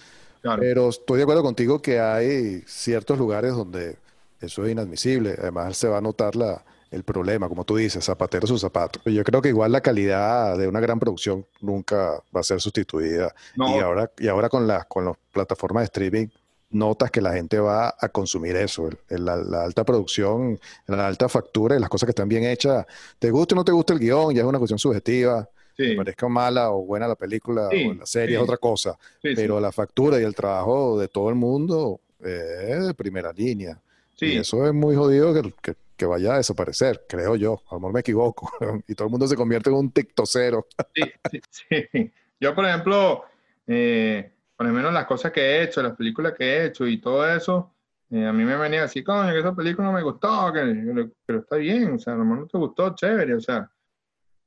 [0.43, 3.97] Pero estoy de acuerdo contigo que hay ciertos lugares donde
[4.41, 5.35] eso es inadmisible.
[5.39, 9.01] Además se va a notar la, el problema, como tú dices, zapatero su zapato.
[9.05, 13.35] Yo creo que igual la calidad de una gran producción nunca va a ser sustituida.
[13.57, 16.29] Y ahora, y ahora con las con las plataformas de streaming,
[16.71, 21.81] notas que la gente va a consumir eso, la, alta producción, la alta factura y
[21.81, 22.87] las cosas que están bien hechas.
[23.19, 25.49] Te gusta o no te gusta el guion, ya es una cuestión subjetiva.
[25.77, 25.95] Sí.
[25.95, 28.99] parezca mala o buena la película o la serie es otra cosa.
[29.23, 33.81] pero la factura y el trabajo de todo el mundo es de primera línea.
[34.21, 37.62] Y eso es muy jodido que, que, vaya a desaparecer, creo yo.
[37.71, 38.51] A lo mejor me equivoco.
[38.89, 40.66] y todo el mundo se convierte en un tiktocero.
[40.95, 41.41] sí,
[41.93, 43.25] sí, Yo, por ejemplo,
[43.69, 47.01] eh, por lo menos las cosas que he hecho, las películas que he hecho y
[47.01, 47.77] todo eso,
[48.11, 51.39] eh, a mí me venía así, coño, que esa película no me gustó, que, pero
[51.39, 53.71] está bien, o sea, a lo mejor no te gustó, chévere, o sea,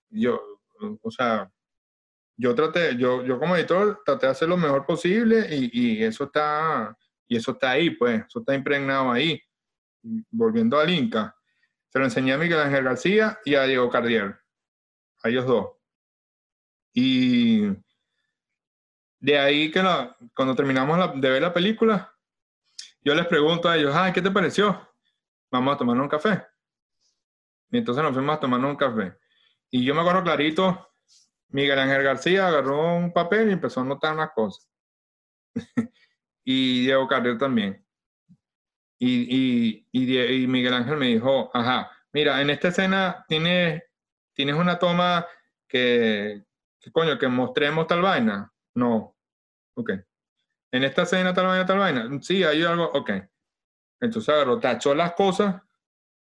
[0.09, 0.59] yo,
[1.01, 1.49] o sea,
[2.35, 6.25] yo traté, yo, yo como editor traté de hacer lo mejor posible y, y eso
[6.25, 6.93] está,
[7.25, 9.41] y eso está ahí, pues, eso está impregnado ahí.
[10.29, 11.33] Volviendo al Inca,
[11.87, 14.41] se lo enseñé a Miguel Ángel García y a Diego Cardier,
[15.23, 15.67] a ellos dos.
[16.93, 17.67] Y
[19.21, 19.81] de ahí que
[20.35, 22.13] cuando terminamos de ver la película,
[23.03, 24.89] yo les pregunto a ellos, ay, ¿qué te pareció?
[25.51, 26.43] Vamos a tomar un café.
[27.69, 29.15] Y entonces nos fuimos a tomar un café.
[29.69, 30.89] Y yo me acuerdo clarito,
[31.49, 34.67] Miguel Ángel García agarró un papel y empezó a anotar unas cosas.
[36.43, 37.85] y Diego Carrier también.
[38.97, 43.81] Y, y, y, Miguel Ángel me dijo, ajá, mira, en esta escena tienes,
[44.33, 45.25] tienes una toma
[45.67, 46.43] que,
[46.91, 48.51] coño, que mostremos tal vaina.
[48.75, 49.10] No.
[49.75, 49.91] Ok.
[50.71, 52.09] En esta escena tal vaina, tal vaina.
[52.21, 53.11] Sí, hay algo, ok.
[53.99, 55.61] Entonces agarró, tachó las cosas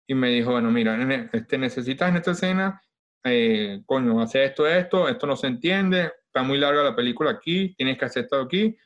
[0.08, 0.98] y me dijo, bueno, mira,
[1.32, 2.82] este, necesitas en esta escena,
[3.24, 7.74] eh, coño, hacer esto, esto, esto no se entiende, está muy larga la película aquí,
[7.76, 8.78] tienes que hacer esto aquí.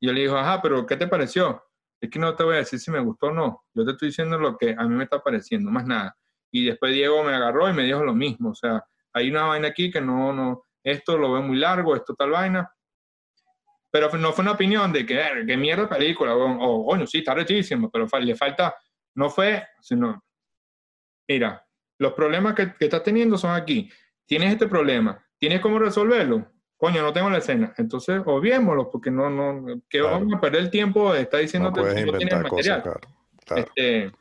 [0.00, 1.64] Y yo le dijo, ajá, pero ¿qué te pareció?
[2.00, 3.64] Es que no te voy a decir si me gustó o no.
[3.74, 6.16] Yo te estoy diciendo lo que a mí me está pareciendo, más nada.
[6.52, 8.50] Y después Diego me agarró y me dijo lo mismo.
[8.50, 12.14] O sea, hay una vaina aquí que no, no, esto lo veo muy largo, esto
[12.14, 12.70] tal vaina.
[14.00, 17.90] Pero no fue una opinión de que, qué mierda película, o, coño, sí, está rechísimo,
[17.90, 18.76] pero le falta,
[19.14, 20.22] no fue, sino,
[21.26, 21.64] mira,
[21.98, 23.90] los problemas que, que estás teniendo son aquí.
[24.26, 26.46] Tienes este problema, ¿tienes cómo resolverlo?
[26.78, 27.74] coño, no tengo la escena.
[27.76, 32.16] Entonces, obviémoslo, porque no, no, que vamos a perder el tiempo, está diciendo que no
[32.16, 32.82] tienes material.
[33.54, 34.12] Este,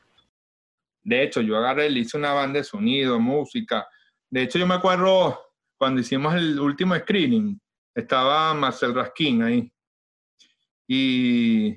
[1.03, 3.87] de hecho, yo agarré, le hice una banda de sonido, música.
[4.29, 5.39] De hecho, yo me acuerdo
[5.77, 7.61] cuando hicimos el último screening,
[7.99, 9.73] estaba Marcel Raskin ahí.
[10.87, 11.69] Y,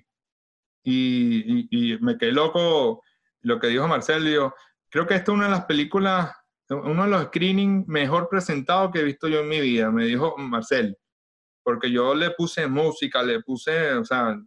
[0.84, 3.02] y, y, me quedé loco
[3.40, 4.24] lo que dijo Marcel.
[4.24, 4.54] Dijo,
[4.88, 6.32] creo que esta es una de las películas
[6.76, 10.36] uno de los screenings mejor presentados que he visto yo en mi vida, me dijo
[10.38, 10.96] Marcel,
[11.62, 14.40] porque yo le puse música, le puse, o sea,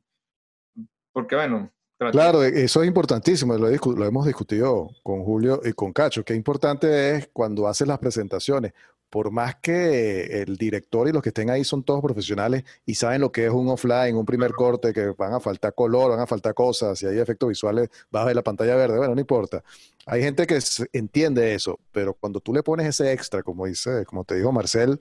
[1.12, 1.70] porque bueno.
[2.12, 7.16] Claro, eso es importantísimo, lo, lo, hemos discutido con Julio y con Cacho, que importante
[7.16, 8.74] es cuando haces las presentaciones,
[9.14, 13.22] por más que el director y los que estén ahí son todos profesionales y saben
[13.22, 16.26] lo que es un offline, un primer corte, que van a faltar color, van a
[16.26, 19.64] faltar cosas, si hay efectos visuales, vas a ver la pantalla verde, bueno, no importa.
[20.08, 20.58] Hay gente que
[20.94, 25.00] entiende eso, pero cuando tú le pones ese extra, como dice, como te dijo Marcel,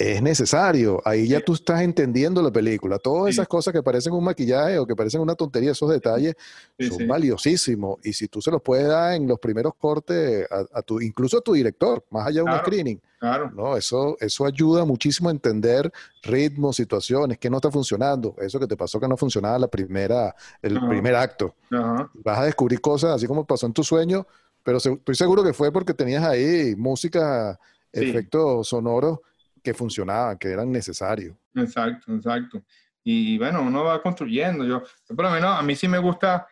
[0.00, 1.02] es necesario.
[1.04, 2.98] Ahí ya tú estás entendiendo la película.
[2.98, 6.36] Todas esas cosas que parecen un maquillaje o que parecen una tontería, esos detalles
[6.78, 7.98] son valiosísimos.
[8.02, 11.40] Y si tú se los puedes dar en los primeros cortes, a, tu, incluso a
[11.42, 13.50] tu director, más allá de un screening, claro.
[13.54, 13.76] ¿no?
[13.76, 15.92] eso, eso ayuda muchísimo a entender
[16.22, 18.34] ritmos, situaciones, qué no está funcionando.
[18.38, 21.54] Eso que te pasó que no funcionaba la primera, el primer acto.
[21.68, 24.26] Vas a descubrir cosas así como pasó en tu sueño,
[24.62, 27.60] pero estoy seguro que fue porque tenías ahí música,
[27.92, 29.18] efectos sonoros
[29.62, 31.36] que funcionaban, que eran necesarios.
[31.54, 32.62] Exacto, exacto.
[33.02, 34.64] Y, bueno, uno va construyendo.
[34.64, 34.82] Yo,
[35.14, 36.46] por lo menos, a mí sí me gusta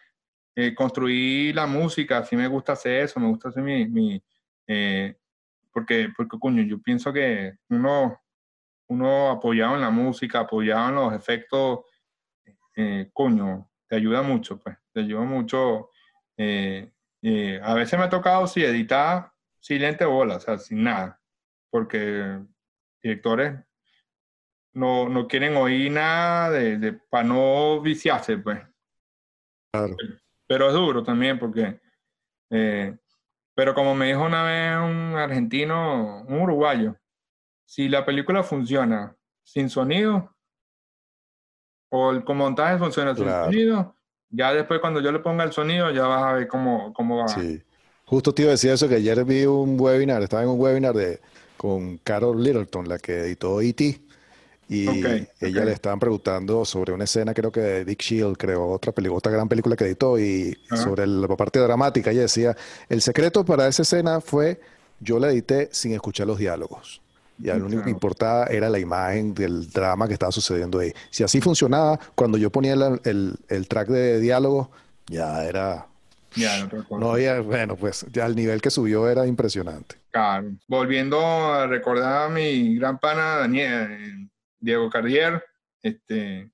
[0.56, 3.86] eh, construir la música, sí me gusta hacer eso, me gusta hacer mi...
[3.86, 4.22] mi
[4.66, 5.16] eh,
[5.72, 8.20] porque, porque, coño, yo pienso que uno,
[8.88, 11.80] uno apoyado en la música, apoyado en los efectos,
[12.74, 15.90] eh, coño, te ayuda mucho, pues, te ayuda mucho.
[16.36, 19.30] a veces me ha tocado, sí, editar
[19.60, 21.20] silente bola, o sea, sin nada,
[21.70, 22.40] porque
[23.02, 23.58] directores
[24.78, 28.60] no, no quieren oír nada de, para no viciarse, pues.
[29.72, 29.96] Claro.
[30.46, 31.80] Pero es duro también porque,
[32.50, 32.96] eh,
[33.54, 36.96] pero como me dijo una vez un argentino, un uruguayo,
[37.66, 40.34] si la película funciona sin sonido
[41.90, 43.94] o el montaje funciona sin sonido,
[44.30, 47.28] ya después cuando yo le ponga el sonido ya vas a ver cómo, cómo va.
[47.28, 47.62] Sí.
[48.04, 50.94] Justo te iba a decir eso, que ayer vi un webinar, estaba en un webinar
[50.94, 51.20] de,
[51.58, 54.00] con Carol Littleton, la que editó E.T.,
[54.70, 54.86] y
[55.40, 59.32] ella le estaban preguntando sobre una escena, creo que de Dick Shield, creo, otra, otra
[59.32, 62.10] gran película que editó, y sobre la parte dramática.
[62.10, 62.54] Ella decía,
[62.90, 64.60] el secreto para esa escena fue,
[65.00, 67.00] yo la edité sin escuchar los diálogos.
[67.42, 70.92] Y lo único que importaba era la imagen del drama que estaba sucediendo ahí.
[71.10, 74.70] Si así funcionaba, cuando yo ponía el, el, track de diálogo,
[75.06, 75.86] ya era...
[76.34, 79.96] Ya, no, no había, bueno, pues ya el nivel que subió era impresionante.
[80.10, 80.52] Claro.
[80.66, 85.42] Volviendo a recordar a mi gran pana Daniel, Diego Carrier,
[85.82, 86.50] este,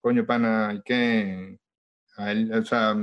[0.00, 1.58] coño, pana, hay que,
[2.16, 2.96] a él, o sea,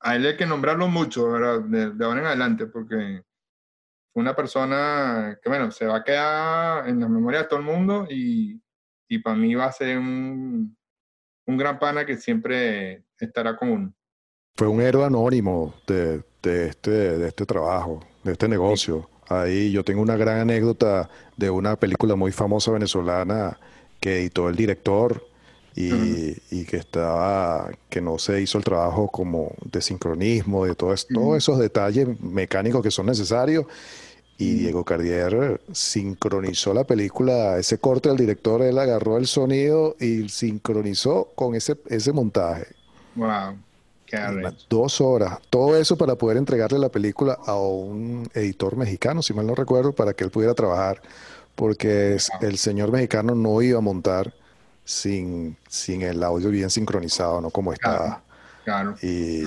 [0.00, 1.60] a él hay que nombrarlo mucho, ¿verdad?
[1.62, 3.22] De, ahora en adelante, porque
[4.12, 7.66] fue una persona que, bueno, se va a quedar en la memoria de todo el
[7.66, 8.60] mundo y,
[9.08, 10.76] y para mí va a ser un,
[11.46, 13.94] un gran pana que siempre estará con uno.
[14.56, 19.08] Fue un héroe anónimo de, de, este, de este trabajo, de este negocio.
[19.28, 23.58] Ahí yo tengo una gran anécdota de una película muy famosa venezolana
[24.00, 25.26] que editó el director
[25.74, 31.36] y, que estaba que no se hizo el trabajo como de sincronismo, de todo todos
[31.36, 33.66] esos detalles mecánicos que son necesarios.
[34.38, 40.28] Y Diego Cardier sincronizó la película, ese corte del director, él agarró el sonido y
[40.28, 42.66] sincronizó con ese, ese montaje.
[43.14, 43.56] Wow.
[44.68, 45.38] Dos horas.
[45.50, 49.92] Todo eso para poder entregarle la película a un editor mexicano, si mal no recuerdo,
[49.92, 51.00] para que él pudiera trabajar.
[51.54, 54.34] Porque el señor mexicano no iba a montar
[54.84, 57.50] sin, sin el audio bien sincronizado, ¿no?
[57.50, 58.22] Como estaba.
[58.64, 58.96] Claro.
[59.00, 59.44] y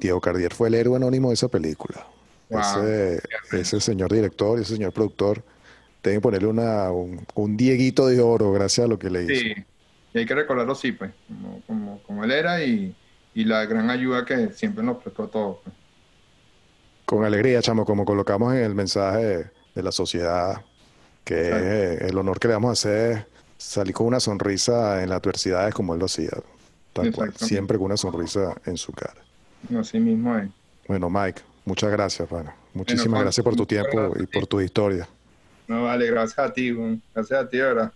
[0.00, 2.06] Diego Cardier fue el héroe anónimo de esa película.
[2.50, 3.20] Ese,
[3.52, 5.42] ese, señor director, ese señor productor,
[6.12, 9.34] que ponerle una, un, dieguito de oro gracias a lo que le hizo.
[9.34, 9.54] Sí,
[10.14, 11.12] y hay que recordarlo sí, pues,
[11.66, 12.94] como, como él era y
[13.34, 15.58] y la gran ayuda que siempre nos prestó a todos.
[15.64, 15.76] Pues.
[17.04, 20.62] Con alegría, chamo, como colocamos en el mensaje de la sociedad,
[21.24, 21.48] que
[21.94, 23.26] es el honor que le vamos a hacer
[23.56, 26.30] salir con una sonrisa en las adversidades como él lo hacía,
[26.92, 29.20] tal cual, siempre con una sonrisa en su cara.
[29.78, 30.48] Así mismo es.
[30.86, 32.54] Bueno, Mike, muchas gracias, pana.
[32.72, 35.08] Muchísimas gracias por tu tiempo y por tu historia.
[35.66, 36.74] No, vale, gracias a ti,
[37.14, 37.92] gracias a ti, ¿verdad?